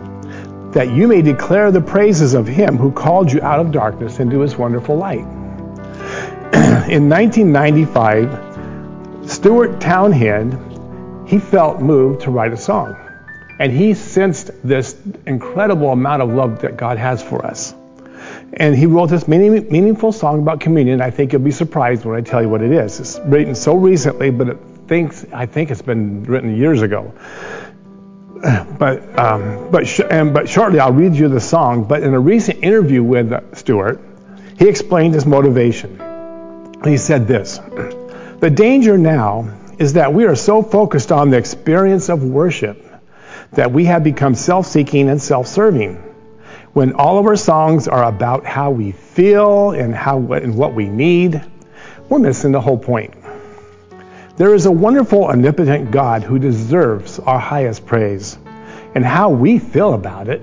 that 0.74 0.90
you 0.90 1.08
may 1.08 1.22
declare 1.22 1.70
the 1.70 1.80
praises 1.80 2.34
of 2.34 2.46
him 2.46 2.76
who 2.76 2.92
called 2.92 3.32
you 3.32 3.40
out 3.40 3.60
of 3.60 3.72
darkness 3.72 4.18
into 4.18 4.40
his 4.40 4.56
wonderful 4.56 4.96
light. 4.96 5.20
In 6.90 7.08
1995, 7.08 9.30
Stuart 9.30 9.80
Townend, 9.80 11.28
he 11.28 11.38
felt 11.38 11.80
moved 11.80 12.22
to 12.22 12.30
write 12.30 12.52
a 12.52 12.56
song. 12.56 12.96
And 13.60 13.72
he 13.72 13.94
sensed 13.94 14.50
this 14.64 14.96
incredible 15.26 15.92
amount 15.92 16.22
of 16.22 16.30
love 16.30 16.62
that 16.62 16.76
God 16.76 16.98
has 16.98 17.22
for 17.22 17.46
us. 17.46 17.72
And 18.54 18.74
he 18.74 18.86
wrote 18.86 19.10
this 19.10 19.28
meaning, 19.28 19.70
meaningful 19.70 20.10
song 20.10 20.42
about 20.42 20.58
communion. 20.58 21.00
I 21.00 21.10
think 21.10 21.32
you'll 21.32 21.42
be 21.42 21.52
surprised 21.52 22.04
when 22.04 22.16
I 22.16 22.20
tell 22.20 22.42
you 22.42 22.48
what 22.48 22.62
it 22.62 22.72
is. 22.72 22.98
It's 22.98 23.20
written 23.26 23.54
so 23.54 23.76
recently, 23.76 24.30
but 24.30 24.48
it 24.48 24.58
thinks, 24.88 25.24
I 25.32 25.46
think 25.46 25.70
it's 25.70 25.82
been 25.82 26.24
written 26.24 26.56
years 26.56 26.82
ago 26.82 27.14
but 28.78 29.18
um, 29.18 29.70
but 29.70 29.86
sh- 29.86 30.00
and, 30.10 30.34
but 30.34 30.48
shortly 30.48 30.78
I'll 30.78 30.92
read 30.92 31.14
you 31.14 31.28
the 31.28 31.40
song. 31.40 31.84
But 31.84 32.02
in 32.02 32.12
a 32.12 32.20
recent 32.20 32.62
interview 32.62 33.02
with 33.02 33.56
Stuart, 33.56 34.00
he 34.58 34.68
explained 34.68 35.14
his 35.14 35.24
motivation. 35.24 35.98
He 36.84 36.98
said 36.98 37.26
this: 37.26 37.58
"The 38.40 38.50
danger 38.50 38.98
now 38.98 39.48
is 39.78 39.94
that 39.94 40.12
we 40.12 40.26
are 40.26 40.34
so 40.36 40.62
focused 40.62 41.10
on 41.10 41.30
the 41.30 41.38
experience 41.38 42.10
of 42.10 42.22
worship 42.22 42.84
that 43.52 43.72
we 43.72 43.86
have 43.86 44.04
become 44.04 44.34
self-seeking 44.34 45.08
and 45.08 45.22
self-serving. 45.22 45.94
When 46.74 46.92
all 46.94 47.18
of 47.18 47.26
our 47.26 47.36
songs 47.36 47.88
are 47.88 48.04
about 48.04 48.44
how 48.44 48.72
we 48.72 48.92
feel 48.92 49.70
and 49.70 49.94
how 49.94 50.18
and 50.32 50.56
what 50.56 50.74
we 50.74 50.88
need, 50.88 51.42
we're 52.10 52.18
missing 52.18 52.52
the 52.52 52.60
whole 52.60 52.78
point." 52.78 53.23
There 54.36 54.52
is 54.52 54.66
a 54.66 54.72
wonderful, 54.72 55.26
omnipotent 55.26 55.92
God 55.92 56.24
who 56.24 56.40
deserves 56.40 57.20
our 57.20 57.38
highest 57.38 57.86
praise, 57.86 58.36
and 58.92 59.04
how 59.04 59.30
we 59.30 59.60
feel 59.60 59.94
about 59.94 60.28
it 60.28 60.42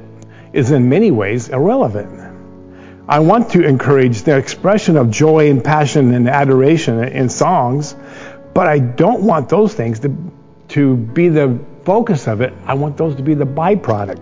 is 0.53 0.71
in 0.71 0.87
many 0.87 1.11
ways 1.11 1.49
irrelevant. 1.49 2.21
I 3.09 3.19
want 3.19 3.49
to 3.51 3.65
encourage 3.65 4.21
the 4.21 4.37
expression 4.37 4.95
of 4.95 5.11
joy 5.11 5.49
and 5.49 5.61
passion 5.61 6.13
and 6.13 6.29
adoration 6.29 7.03
in 7.03 7.27
songs, 7.27 7.93
but 8.53 8.65
I 8.65 8.79
don't 8.79 9.23
want 9.23 9.49
those 9.49 9.73
things 9.73 9.99
to, 9.99 10.31
to 10.69 10.95
be 10.95 11.27
the 11.27 11.59
focus 11.83 12.29
of 12.29 12.39
it. 12.39 12.53
I 12.65 12.75
want 12.75 12.95
those 12.95 13.17
to 13.17 13.23
be 13.23 13.33
the 13.33 13.45
byproduct. 13.45 14.21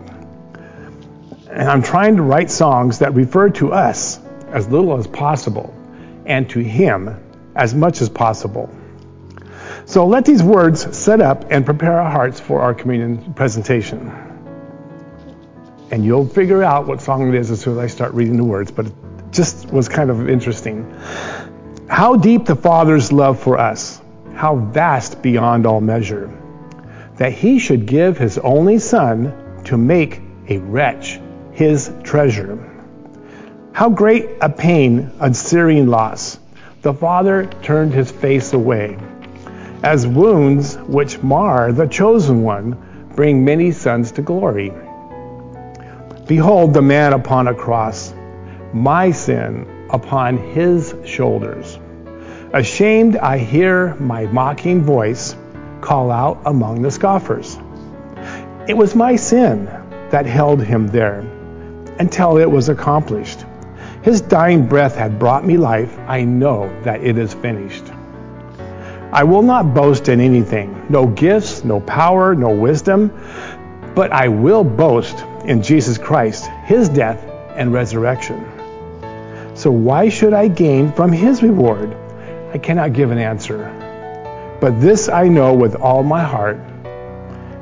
And 1.48 1.70
I'm 1.70 1.84
trying 1.84 2.16
to 2.16 2.24
write 2.24 2.50
songs 2.50 3.00
that 3.00 3.14
refer 3.14 3.52
to 3.52 3.74
us 3.74 4.20
as 4.48 4.68
little 4.68 4.98
as 4.98 5.06
possible 5.06 5.72
and 6.26 6.50
to 6.50 6.60
Him 6.60 7.24
as 7.56 7.76
much 7.76 8.02
as 8.02 8.10
possible. 8.10 8.74
So 9.90 10.06
let 10.06 10.24
these 10.24 10.44
words 10.44 10.96
set 10.96 11.20
up 11.20 11.46
and 11.50 11.66
prepare 11.66 12.00
our 12.00 12.12
hearts 12.12 12.40
for 12.40 12.62
our 12.62 12.76
communion 12.76 13.34
presentation. 13.34 14.12
And 15.90 16.06
you'll 16.06 16.28
figure 16.28 16.64
out 16.64 16.86
what 16.86 17.02
song 17.02 17.28
it 17.28 17.34
is 17.34 17.50
as 17.50 17.62
soon 17.62 17.74
as 17.74 17.80
I 17.80 17.88
start 17.88 18.14
reading 18.14 18.38
the 18.38 18.44
words, 18.44 18.70
but 18.70 18.86
it 18.86 18.94
just 19.32 19.72
was 19.72 19.90
kind 19.90 20.12
of 20.12 20.30
interesting. 20.30 20.96
How 21.88 22.18
deep 22.18 22.46
the 22.46 22.56
Father's 22.56 23.12
love 23.12 23.40
for 23.40 23.58
us, 23.58 24.00
how 24.36 24.58
vast 24.58 25.24
beyond 25.24 25.66
all 25.66 25.82
measure, 25.82 26.32
that 27.16 27.34
he 27.34 27.58
should 27.58 27.88
give 27.88 28.16
his 28.16 28.38
only 28.38 28.78
Son 28.78 29.64
to 29.64 29.76
make 29.76 30.22
a 30.50 30.60
wretch 30.60 31.20
his 31.52 31.92
treasure. 32.04 32.60
How 33.72 33.90
great 33.90 34.30
a 34.40 34.50
pain, 34.50 35.10
a 35.20 35.34
searing 35.34 35.88
loss. 35.88 36.38
The 36.84 36.94
father 36.94 37.48
turned 37.64 37.92
his 37.96 38.12
face 38.12 38.54
away. 38.54 39.00
As 39.84 40.06
wounds 40.06 40.76
which 40.88 41.24
mar 41.24 41.72
the 41.72 41.88
chosen 41.88 42.44
one 42.44 42.76
bring 43.16 43.46
many 43.46 43.72
sons 43.72 44.12
to 44.14 44.22
glory. 44.22 44.74
Behold 46.28 46.74
the 46.74 46.82
man 46.82 47.14
upon 47.14 47.48
a 47.48 47.54
cross, 47.54 48.14
my 48.74 49.12
sin 49.12 49.88
upon 49.90 50.38
his 50.38 50.94
shoulders. 51.06 51.80
Ashamed, 52.52 53.16
I 53.16 53.38
hear 53.38 53.96
my 53.96 54.26
mocking 54.26 54.82
voice 54.82 55.36
call 55.80 56.12
out 56.12 56.42
among 56.46 56.82
the 56.82 56.92
scoffers. 56.92 57.58
It 58.68 58.76
was 58.76 58.96
my 58.96 59.16
sin 59.16 59.66
that 60.10 60.26
held 60.26 60.62
him 60.62 60.88
there 60.88 61.20
until 62.00 62.38
it 62.38 62.52
was 62.52 62.68
accomplished. 62.68 63.46
His 64.02 64.20
dying 64.20 64.68
breath 64.68 64.96
had 64.96 65.20
brought 65.20 65.46
me 65.46 65.56
life. 65.56 65.98
I 66.00 66.26
know 66.26 66.70
that 66.84 67.02
it 67.02 67.18
is 67.18 67.34
finished. 67.34 67.89
I 69.12 69.24
will 69.24 69.42
not 69.42 69.74
boast 69.74 70.08
in 70.08 70.22
anything 70.22 70.86
no 70.90 71.08
gifts, 71.08 71.64
no 71.64 71.80
power, 71.80 72.36
no 72.36 72.50
wisdom, 72.50 73.12
but 73.96 74.12
I 74.12 74.28
will 74.28 74.64
boast 74.64 75.26
in 75.46 75.64
Jesus 75.64 75.98
Christ, 75.98 76.46
his 76.66 76.90
death 76.90 77.24
and 77.56 77.74
resurrection. 77.74 78.46
So 79.56 79.72
why 79.72 80.10
should 80.10 80.34
I 80.34 80.48
gain 80.48 80.92
from 80.92 81.12
his 81.12 81.42
reward? 81.42 81.96
I 82.54 82.58
cannot 82.60 82.94
give 82.94 83.12
an 83.12 83.18
answer. 83.18 83.76
But 84.62 84.80
this 84.80 85.10
I 85.10 85.28
know 85.28 85.54
with 85.54 85.76
all 85.76 86.04
my 86.04 86.24
heart 86.24 86.60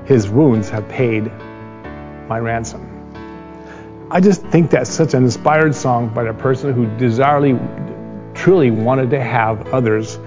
his 0.05 0.29
wounds 0.29 0.69
have 0.69 0.87
paid 0.89 1.31
my 2.27 2.39
ransom. 2.39 2.83
I 4.11 4.19
just 4.21 4.41
think 4.43 4.69
that's 4.69 4.89
such 4.89 5.13
an 5.13 5.23
inspired 5.23 5.75
song 5.75 6.09
by 6.13 6.23
a 6.23 6.33
person 6.33 6.73
who 6.73 6.87
desirably, 6.97 7.59
truly 8.33 8.71
wanted 8.71 9.09
to 9.11 9.21
have 9.21 9.73
others 9.73 10.17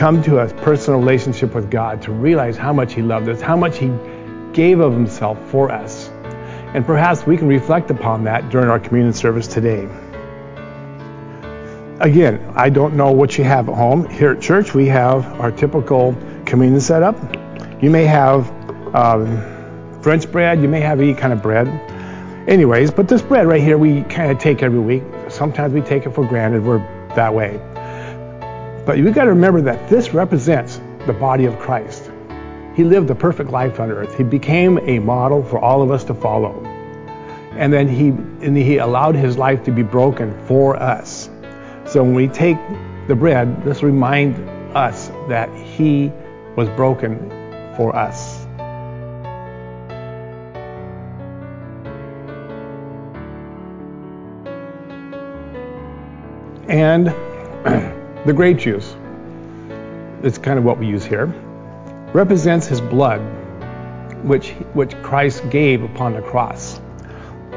come 0.00 0.22
to 0.22 0.38
a 0.38 0.48
personal 0.48 0.98
relationship 0.98 1.54
with 1.54 1.70
God, 1.70 2.00
to 2.00 2.10
realize 2.10 2.56
how 2.56 2.72
much 2.72 2.94
He 2.94 3.02
loved 3.02 3.28
us, 3.28 3.42
how 3.42 3.54
much 3.54 3.76
He 3.76 3.92
gave 4.54 4.80
of 4.80 4.94
Himself 4.94 5.38
for 5.50 5.70
us. 5.70 6.08
And 6.72 6.86
perhaps 6.86 7.26
we 7.26 7.36
can 7.36 7.46
reflect 7.46 7.90
upon 7.90 8.24
that 8.24 8.48
during 8.48 8.70
our 8.70 8.80
communion 8.80 9.12
service 9.12 9.46
today. 9.46 9.86
Again, 12.00 12.50
I 12.56 12.70
don't 12.70 12.96
know 12.96 13.12
what 13.12 13.36
you 13.36 13.44
have 13.44 13.68
at 13.68 13.74
home. 13.74 14.08
Here 14.08 14.30
at 14.30 14.40
church, 14.40 14.72
we 14.72 14.86
have 14.86 15.38
our 15.38 15.52
typical 15.52 16.16
communion 16.46 16.80
setup. 16.80 17.16
You 17.82 17.90
may 17.90 18.06
have 18.06 18.50
um, 18.94 20.00
French 20.00 20.32
bread, 20.32 20.62
you 20.62 20.68
may 20.68 20.80
have 20.80 20.98
any 20.98 21.12
kind 21.12 21.34
of 21.34 21.42
bread. 21.42 21.68
Anyways, 22.48 22.90
but 22.90 23.06
this 23.06 23.20
bread 23.20 23.46
right 23.46 23.60
here, 23.60 23.76
we 23.76 24.00
kind 24.04 24.32
of 24.32 24.38
take 24.38 24.62
every 24.62 24.80
week. 24.80 25.02
Sometimes 25.28 25.74
we 25.74 25.82
take 25.82 26.06
it 26.06 26.14
for 26.14 26.26
granted. 26.26 26.64
We're 26.64 26.78
that 27.16 27.34
way. 27.34 27.60
But 28.86 28.98
you've 28.98 29.14
got 29.14 29.24
to 29.24 29.30
remember 29.30 29.60
that 29.62 29.88
this 29.88 30.14
represents 30.14 30.80
the 31.06 31.12
body 31.12 31.44
of 31.44 31.58
Christ. 31.58 32.10
He 32.74 32.84
lived 32.84 33.10
a 33.10 33.14
perfect 33.14 33.50
life 33.50 33.78
on 33.78 33.90
earth. 33.90 34.16
He 34.16 34.22
became 34.22 34.78
a 34.78 34.98
model 34.98 35.42
for 35.42 35.58
all 35.58 35.82
of 35.82 35.90
us 35.90 36.04
to 36.04 36.14
follow. 36.14 36.64
And 37.52 37.72
then 37.72 37.88
he, 37.88 38.08
and 38.08 38.56
he 38.56 38.78
allowed 38.78 39.16
his 39.16 39.36
life 39.36 39.64
to 39.64 39.70
be 39.70 39.82
broken 39.82 40.34
for 40.46 40.76
us. 40.76 41.28
So 41.86 42.02
when 42.02 42.14
we 42.14 42.28
take 42.28 42.56
the 43.06 43.14
bread, 43.14 43.66
let's 43.66 43.82
remind 43.82 44.36
us 44.74 45.08
that 45.28 45.54
he 45.54 46.10
was 46.56 46.68
broken 46.70 47.28
for 47.76 47.94
us. 47.94 48.46
And 56.68 57.12
the 58.26 58.32
grape 58.32 58.58
juice, 58.58 58.94
it's 60.22 60.38
kind 60.38 60.58
of 60.58 60.64
what 60.64 60.78
we 60.78 60.86
use 60.86 61.04
here, 61.04 61.26
represents 62.12 62.66
his 62.66 62.80
blood, 62.80 63.20
which, 64.24 64.50
which 64.74 64.94
Christ 65.02 65.48
gave 65.50 65.82
upon 65.82 66.12
the 66.12 66.22
cross. 66.22 66.80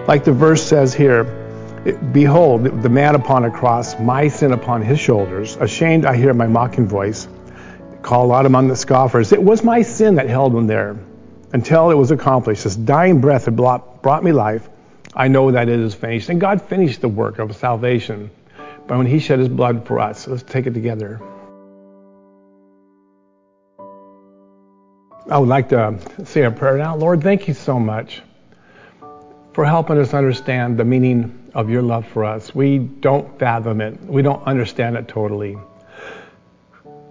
Like 0.08 0.24
the 0.24 0.32
verse 0.32 0.64
says 0.64 0.94
here, 0.94 1.26
Behold, 2.14 2.82
the 2.82 2.90
man 2.90 3.16
upon 3.16 3.44
a 3.44 3.52
cross, 3.52 4.00
my 4.00 4.30
sin 4.30 4.54
upon 4.54 4.82
his 4.82 5.00
shoulders. 5.00 5.58
Ashamed, 5.58 6.06
I 6.06 6.16
hear 6.16 6.34
my 6.34 6.48
mocking 6.48 6.88
voice 6.88 7.28
call 8.02 8.32
out 8.32 8.46
among 8.46 8.68
the 8.68 8.76
scoffers. 8.76 9.32
It 9.32 9.42
was 9.42 9.64
my 9.64 9.82
sin 9.82 10.16
that 10.16 10.30
held 10.30 10.56
him 10.56 10.68
there 10.68 10.98
until 11.54 11.90
it 11.90 11.96
was 11.96 12.12
accomplished. 12.12 12.64
His 12.64 12.76
dying 12.76 13.22
breath 13.22 13.46
had 13.46 13.56
brought 13.56 14.24
me 14.24 14.32
life. 14.32 14.70
I 15.14 15.28
know 15.28 15.52
that 15.52 15.70
it 15.70 15.80
is 15.80 15.94
finished. 15.94 16.30
And 16.30 16.40
God 16.40 16.62
finished 16.62 17.02
the 17.02 17.08
work 17.08 17.40
of 17.40 17.56
salvation 17.56 18.30
but 18.88 18.98
when 18.98 19.08
he 19.08 19.20
shed 19.20 19.40
his 19.40 19.50
blood 19.50 19.88
for 19.88 20.00
us. 20.00 20.28
Let's 20.28 20.44
take 20.44 20.68
it 20.68 20.74
together. 20.74 21.22
I 25.30 25.38
would 25.38 25.48
like 25.48 25.70
to 25.70 26.00
say 26.26 26.44
a 26.44 26.52
prayer 26.52 26.78
now. 26.78 26.96
Lord, 26.96 27.24
thank 27.24 27.48
you 27.48 27.54
so 27.54 27.80
much 27.80 28.22
for 29.54 29.66
helping 29.66 29.98
us 29.98 30.14
understand 30.14 30.78
the 30.78 30.84
meaning 30.84 31.52
of 31.54 31.70
your 31.70 31.82
love 31.82 32.06
for 32.08 32.26
us. 32.26 32.54
We 32.54 32.80
don't 32.80 33.40
fathom 33.40 33.80
it, 33.80 34.00
we 34.02 34.22
don't 34.22 34.44
understand 34.44 34.98
it 34.98 35.08
totally. 35.08 35.58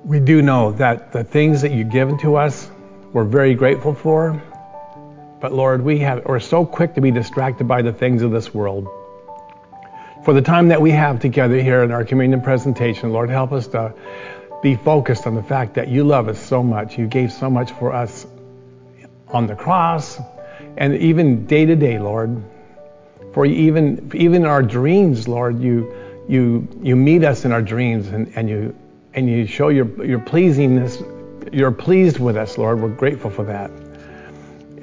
We 0.04 0.20
do 0.20 0.42
know 0.42 0.72
that 0.72 1.12
the 1.12 1.24
things 1.24 1.62
that 1.62 1.70
you've 1.70 1.90
given 1.90 2.18
to 2.18 2.36
us, 2.36 2.68
we're 3.12 3.24
very 3.24 3.54
grateful 3.54 3.94
for. 3.94 4.42
But 5.40 5.52
Lord, 5.52 5.82
we 5.82 5.98
have, 6.00 6.24
we're 6.24 6.40
so 6.40 6.66
quick 6.66 6.94
to 6.94 7.00
be 7.00 7.10
distracted 7.10 7.66
by 7.66 7.82
the 7.82 7.92
things 7.92 8.22
of 8.22 8.30
this 8.30 8.52
world 8.52 8.88
for 10.24 10.32
the 10.32 10.42
time 10.42 10.68
that 10.68 10.80
we 10.80 10.90
have 10.90 11.20
together 11.20 11.60
here 11.60 11.82
in 11.82 11.90
our 11.90 12.04
communion 12.04 12.40
presentation. 12.40 13.12
Lord, 13.12 13.30
help 13.30 13.52
us 13.52 13.66
to 13.68 13.94
be 14.62 14.76
focused 14.76 15.26
on 15.26 15.34
the 15.34 15.42
fact 15.42 15.74
that 15.74 15.88
you 15.88 16.04
love 16.04 16.28
us 16.28 16.40
so 16.40 16.62
much. 16.62 16.96
You 16.96 17.06
gave 17.06 17.32
so 17.32 17.50
much 17.50 17.72
for 17.72 17.92
us 17.92 18.26
on 19.28 19.46
the 19.46 19.56
cross 19.56 20.20
and 20.76 20.94
even 20.94 21.46
day 21.46 21.66
to 21.66 21.74
day, 21.74 21.98
Lord. 21.98 22.42
For 23.34 23.46
even 23.46 24.10
even 24.14 24.44
our 24.44 24.62
dreams, 24.62 25.26
Lord, 25.26 25.60
you 25.60 25.92
you 26.28 26.68
you 26.82 26.96
meet 26.96 27.24
us 27.24 27.44
in 27.44 27.52
our 27.52 27.62
dreams 27.62 28.08
and, 28.08 28.30
and 28.36 28.48
you 28.48 28.76
and 29.14 29.28
you 29.28 29.46
show 29.46 29.68
your 29.68 30.04
your 30.04 30.20
pleasingness. 30.20 31.02
You're 31.52 31.72
pleased 31.72 32.18
with 32.18 32.36
us, 32.36 32.56
Lord. 32.58 32.80
We're 32.80 32.88
grateful 32.90 33.30
for 33.30 33.44
that. 33.44 33.70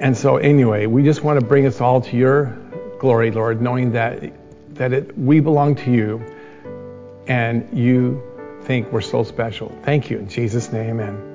And 0.00 0.16
so 0.16 0.36
anyway, 0.36 0.86
we 0.86 1.02
just 1.02 1.22
want 1.22 1.40
to 1.40 1.46
bring 1.46 1.66
us 1.66 1.80
all 1.80 2.00
to 2.00 2.16
your 2.16 2.56
glory, 2.98 3.30
Lord, 3.30 3.60
knowing 3.62 3.92
that 3.92 4.32
that 4.80 4.94
it, 4.94 5.18
we 5.18 5.40
belong 5.40 5.74
to 5.74 5.90
you 5.92 6.24
and 7.26 7.68
you 7.78 8.22
think 8.62 8.90
we're 8.90 9.02
so 9.02 9.22
special. 9.22 9.68
Thank 9.82 10.08
you. 10.08 10.18
In 10.18 10.26
Jesus' 10.26 10.72
name, 10.72 10.98
amen. 10.98 11.29